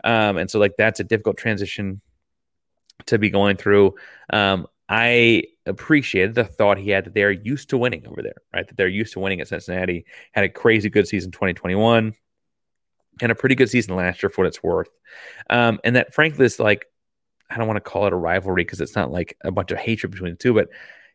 um, 0.05 0.37
and 0.37 0.49
so 0.49 0.59
like 0.59 0.75
that's 0.77 0.99
a 1.01 1.03
difficult 1.03 1.37
transition 1.37 1.99
to 3.07 3.17
be 3.17 3.29
going 3.29 3.57
through. 3.57 3.95
Um, 4.31 4.67
I 4.87 5.43
appreciated 5.65 6.35
the 6.35 6.43
thought 6.43 6.77
he 6.77 6.91
had 6.91 7.05
that 7.05 7.13
they're 7.15 7.31
used 7.31 7.71
to 7.71 7.77
winning 7.77 8.05
over 8.07 8.21
there, 8.21 8.35
right? 8.53 8.67
That 8.67 8.77
they're 8.77 8.87
used 8.87 9.13
to 9.13 9.19
winning 9.19 9.41
at 9.41 9.47
Cincinnati. 9.47 10.05
Had 10.31 10.43
a 10.43 10.49
crazy 10.49 10.89
good 10.89 11.07
season 11.07 11.31
2021 11.31 12.13
and 13.21 13.31
a 13.31 13.35
pretty 13.35 13.55
good 13.55 13.69
season 13.69 13.95
last 13.95 14.21
year 14.21 14.29
for 14.29 14.43
what 14.43 14.47
it's 14.47 14.61
worth. 14.61 14.89
Um, 15.49 15.79
and 15.83 15.95
that 15.95 16.13
frankly, 16.13 16.45
is 16.45 16.59
like, 16.59 16.85
I 17.49 17.57
don't 17.57 17.67
want 17.67 17.77
to 17.77 17.89
call 17.89 18.05
it 18.05 18.13
a 18.13 18.17
rivalry 18.17 18.63
because 18.63 18.81
it's 18.81 18.95
not 18.95 19.11
like 19.11 19.37
a 19.43 19.51
bunch 19.51 19.71
of 19.71 19.77
hatred 19.77 20.11
between 20.11 20.31
the 20.31 20.37
two, 20.37 20.53
but 20.53 20.69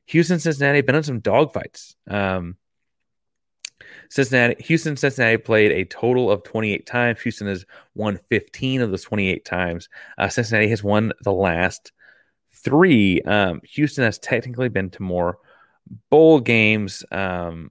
Houston, 0.06 0.40
Cincinnati 0.40 0.78
have 0.78 0.86
been 0.86 0.96
in 0.96 1.02
some 1.04 1.20
dogfights. 1.20 1.94
Um, 2.08 2.56
Cincinnati, 4.08 4.62
Houston, 4.64 4.96
Cincinnati 4.96 5.36
played 5.36 5.72
a 5.72 5.84
total 5.84 6.30
of 6.30 6.42
28 6.42 6.86
times. 6.86 7.20
Houston 7.22 7.46
has 7.46 7.64
won 7.94 8.18
15 8.28 8.80
of 8.80 8.90
those 8.90 9.04
28 9.04 9.44
times. 9.44 9.88
Uh, 10.18 10.28
Cincinnati 10.28 10.68
has 10.68 10.82
won 10.82 11.12
the 11.22 11.32
last 11.32 11.92
three. 12.52 13.22
Um, 13.22 13.60
Houston 13.64 14.04
has 14.04 14.18
technically 14.18 14.68
been 14.68 14.90
to 14.90 15.02
more 15.02 15.38
bowl 16.10 16.40
games, 16.40 17.04
um, 17.10 17.70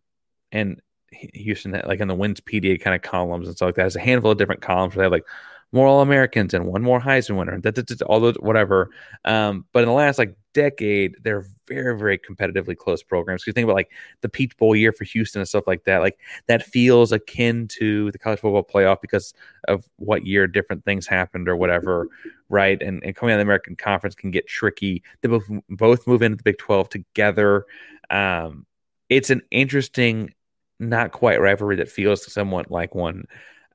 and 0.51 0.81
Houston, 1.11 1.79
like 1.85 1.99
in 1.99 2.07
the 2.07 2.15
wins 2.15 2.41
PDA 2.41 2.81
kind 2.81 2.95
of 2.95 3.01
columns 3.01 3.47
and 3.47 3.55
stuff 3.55 3.67
like 3.67 3.75
that, 3.75 3.83
has 3.83 3.95
a 3.95 4.01
handful 4.01 4.31
of 4.31 4.37
different 4.37 4.61
columns 4.61 4.95
where 4.95 5.03
they 5.03 5.05
have 5.05 5.11
like 5.11 5.25
more 5.71 5.87
All 5.87 6.01
Americans 6.01 6.53
and 6.53 6.65
one 6.65 6.81
more 6.81 6.99
Heisman 6.99 7.37
winner, 7.37 8.03
all 8.07 8.19
those 8.19 8.35
whatever. 8.35 8.89
Um, 9.25 9.65
but 9.71 9.83
in 9.83 9.89
the 9.89 9.93
last 9.93 10.17
like 10.17 10.35
decade, 10.53 11.15
they're 11.23 11.45
very 11.69 11.97
very 11.97 12.17
competitively 12.17 12.75
close 12.75 13.01
programs. 13.03 13.45
You 13.47 13.53
think 13.53 13.63
about 13.63 13.75
like 13.75 13.91
the 14.21 14.29
Peach 14.29 14.57
Bowl 14.57 14.75
year 14.75 14.91
for 14.91 15.05
Houston 15.05 15.39
and 15.39 15.47
stuff 15.47 15.67
like 15.67 15.85
that. 15.85 15.99
Like 15.99 16.19
that 16.47 16.63
feels 16.63 17.11
akin 17.11 17.67
to 17.69 18.11
the 18.11 18.17
college 18.17 18.39
football 18.39 18.63
playoff 18.63 19.01
because 19.01 19.33
of 19.67 19.87
what 19.97 20.25
year 20.25 20.47
different 20.47 20.83
things 20.83 21.07
happened 21.07 21.47
or 21.47 21.55
whatever, 21.55 22.07
right? 22.49 22.81
And 22.81 23.03
and 23.03 23.15
coming 23.15 23.33
out 23.33 23.35
of 23.35 23.39
the 23.39 23.43
American 23.43 23.75
Conference 23.75 24.15
can 24.15 24.31
get 24.31 24.47
tricky. 24.47 25.03
They 25.21 25.29
both 25.29 25.45
both 25.69 26.07
move 26.07 26.21
into 26.21 26.37
the 26.37 26.43
Big 26.43 26.57
Twelve 26.57 26.89
together. 26.89 27.65
Um, 28.09 28.65
it's 29.09 29.29
an 29.29 29.41
interesting, 29.51 30.33
not 30.79 31.11
quite 31.11 31.41
rivalry 31.41 31.77
that 31.77 31.89
feels 31.89 32.31
somewhat 32.31 32.71
like 32.71 32.93
one. 32.95 33.25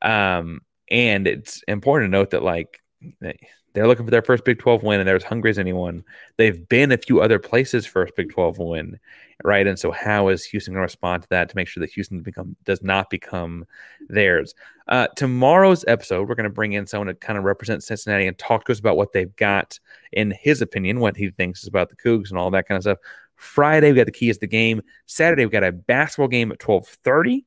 Um, 0.02 0.60
and 0.90 1.26
it's 1.26 1.62
important 1.66 2.12
to 2.12 2.18
note 2.18 2.30
that 2.30 2.42
like 2.42 2.80
they're 3.20 3.86
looking 3.88 4.04
for 4.04 4.10
their 4.10 4.22
first 4.22 4.44
Big 4.44 4.58
12 4.58 4.82
win 4.82 5.00
and 5.00 5.08
they're 5.08 5.16
as 5.16 5.24
hungry 5.24 5.50
as 5.50 5.58
anyone. 5.58 6.04
They've 6.36 6.68
been 6.68 6.92
a 6.92 6.98
few 6.98 7.20
other 7.20 7.38
places 7.38 7.86
first 7.86 8.14
Big 8.16 8.30
12 8.30 8.58
win, 8.58 8.98
right? 9.42 9.66
And 9.66 9.78
so 9.78 9.90
how 9.90 10.28
is 10.28 10.44
Houston 10.44 10.74
going 10.74 10.80
to 10.80 10.84
respond 10.84 11.22
to 11.24 11.28
that 11.30 11.48
to 11.48 11.56
make 11.56 11.68
sure 11.68 11.80
that 11.80 11.90
Houston 11.90 12.22
become 12.22 12.56
does 12.64 12.82
not 12.82 13.10
become 13.10 13.64
theirs? 14.08 14.54
Uh, 14.86 15.08
tomorrow's 15.16 15.84
episode, 15.88 16.28
we're 16.28 16.34
going 16.34 16.44
to 16.44 16.50
bring 16.50 16.74
in 16.74 16.86
someone 16.86 17.08
to 17.08 17.14
kind 17.14 17.38
of 17.38 17.44
represent 17.44 17.82
Cincinnati 17.82 18.26
and 18.26 18.38
talk 18.38 18.64
to 18.66 18.72
us 18.72 18.78
about 18.78 18.96
what 18.96 19.12
they've 19.12 19.34
got 19.36 19.78
in 20.12 20.32
his 20.40 20.62
opinion, 20.62 21.00
what 21.00 21.16
he 21.16 21.30
thinks 21.30 21.66
about 21.66 21.88
the 21.88 21.96
Cougs 21.96 22.30
and 22.30 22.38
all 22.38 22.50
that 22.50 22.68
kind 22.68 22.76
of 22.76 22.82
stuff. 22.82 22.98
Friday, 23.36 23.90
we 23.90 23.96
got 23.96 24.06
the 24.06 24.12
key 24.12 24.30
is 24.30 24.38
the 24.38 24.46
game. 24.46 24.82
Saturday, 25.06 25.44
we 25.44 25.50
got 25.50 25.64
a 25.64 25.72
basketball 25.72 26.28
game 26.28 26.52
at 26.52 26.62
1230. 26.62 27.44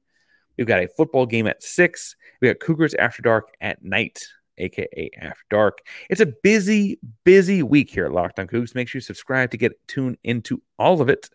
We've 0.58 0.68
got 0.68 0.82
a 0.82 0.88
football 0.88 1.26
game 1.26 1.48
at 1.48 1.64
six. 1.64 2.16
We 2.42 2.48
got 2.48 2.60
Cougars 2.60 2.94
After 2.96 3.22
Dark 3.22 3.56
at 3.62 3.84
night, 3.84 4.28
aka 4.58 5.10
After 5.22 5.44
Dark. 5.50 5.80
It's 6.10 6.22
a 6.22 6.26
busy, 6.26 7.00
busy 7.24 7.64
week 7.64 7.90
here 7.90 8.06
at 8.06 8.12
Locked 8.12 8.40
On 8.40 8.48
Cougs. 8.48 8.76
Make 8.76 8.88
sure 8.88 9.00
you 9.00 9.04
subscribe 9.04 9.52
to 9.52 9.58
get 9.58 9.74
tuned 9.88 10.18
into 10.24 10.62
all 10.78 11.02
of 11.02 11.10
it 11.10 11.30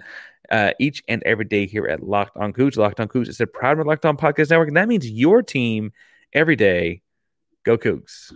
uh, 0.51 0.73
each 0.79 1.03
and 1.09 1.23
every 1.25 1.45
day 1.45 1.67
here 1.67 1.87
at 1.87 2.03
Locked 2.03 2.37
On 2.37 2.53
Cougs. 2.53 2.77
Locked 2.77 3.01
On 3.01 3.09
Cougs 3.09 3.29
is 3.29 3.41
a 3.41 3.47
proud 3.47 3.79
of 3.79 3.87
Locked 3.87 4.07
On 4.07 4.17
Podcast 4.17 4.51
Network, 4.51 4.69
and 4.69 4.77
that 4.77 4.89
means 4.89 5.09
your 5.09 5.43
team 5.43 5.93
every 6.33 6.57
day. 6.57 7.03
Go 7.65 7.79
Cougs. 7.79 8.33